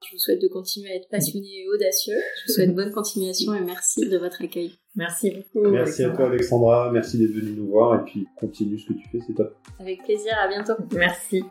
Je 0.05 0.11
vous 0.11 0.19
souhaite 0.19 0.41
de 0.41 0.49
continuer 0.49 0.91
à 0.91 0.95
être 0.95 1.07
passionné 1.07 1.47
et 1.47 1.69
audacieux. 1.73 2.17
Je 2.17 2.47
vous 2.47 2.53
souhaite 2.53 2.75
bonne 2.75 2.91
continuation 2.91 3.53
et 3.53 3.61
merci 3.61 4.09
de 4.09 4.17
votre 4.17 4.43
accueil. 4.43 4.73
Merci 4.95 5.31
beaucoup. 5.31 5.67
Merci 5.69 6.03
à 6.03 6.09
toi 6.09 6.27
Alexandra, 6.27 6.89
merci 6.91 7.17
d'être 7.17 7.33
venue 7.33 7.51
nous 7.51 7.67
voir 7.67 7.99
et 7.99 8.03
puis 8.05 8.27
continue 8.35 8.79
ce 8.79 8.87
que 8.87 8.93
tu 8.93 9.07
fais, 9.09 9.19
c'est 9.25 9.33
top. 9.33 9.55
Avec 9.79 10.03
plaisir, 10.03 10.33
à 10.41 10.47
bientôt. 10.47 10.73
Merci. 10.95 11.43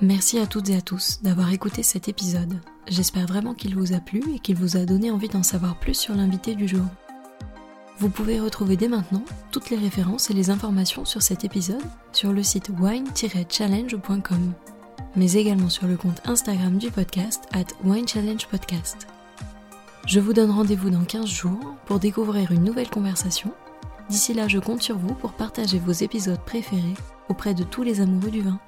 Merci 0.00 0.38
à 0.38 0.46
toutes 0.46 0.70
et 0.70 0.76
à 0.76 0.80
tous 0.80 1.22
d'avoir 1.22 1.52
écouté 1.52 1.82
cet 1.82 2.08
épisode. 2.08 2.54
J'espère 2.88 3.26
vraiment 3.26 3.54
qu'il 3.54 3.76
vous 3.76 3.94
a 3.94 4.00
plu 4.00 4.22
et 4.34 4.40
qu'il 4.40 4.56
vous 4.56 4.76
a 4.76 4.84
donné 4.84 5.10
envie 5.10 5.28
d'en 5.28 5.44
savoir 5.44 5.78
plus 5.78 5.94
sur 5.94 6.14
l'invité 6.14 6.54
du 6.54 6.66
jour. 6.66 6.84
Vous 7.98 8.10
pouvez 8.10 8.40
retrouver 8.40 8.76
dès 8.76 8.88
maintenant 8.88 9.24
toutes 9.52 9.70
les 9.70 9.76
références 9.76 10.30
et 10.30 10.34
les 10.34 10.50
informations 10.50 11.04
sur 11.04 11.22
cet 11.22 11.44
épisode 11.44 11.80
sur 12.12 12.32
le 12.32 12.42
site 12.42 12.70
wine-challenge.com 12.80 14.52
mais 15.16 15.32
également 15.34 15.68
sur 15.68 15.86
le 15.86 15.96
compte 15.96 16.20
Instagram 16.26 16.78
du 16.78 16.90
podcast 16.90 17.44
at 17.52 17.66
Wine 17.84 18.08
Challenge 18.08 18.46
Podcast. 18.48 19.13
Je 20.06 20.20
vous 20.20 20.34
donne 20.34 20.50
rendez-vous 20.50 20.90
dans 20.90 21.04
15 21.04 21.26
jours 21.26 21.76
pour 21.86 21.98
découvrir 21.98 22.52
une 22.52 22.62
nouvelle 22.62 22.90
conversation. 22.90 23.52
D'ici 24.10 24.34
là, 24.34 24.48
je 24.48 24.58
compte 24.58 24.82
sur 24.82 24.98
vous 24.98 25.14
pour 25.14 25.32
partager 25.32 25.78
vos 25.78 25.92
épisodes 25.92 26.40
préférés 26.44 26.82
auprès 27.30 27.54
de 27.54 27.62
tous 27.62 27.82
les 27.82 28.02
amoureux 28.02 28.30
du 28.30 28.42
vin. 28.42 28.60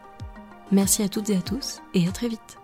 Merci 0.73 1.03
à 1.03 1.11
toutes 1.11 1.29
et 1.29 1.37
à 1.37 1.43
tous 1.43 1.83
et 1.93 2.09
à 2.09 2.11
très 2.11 2.29
vite. 2.29 2.59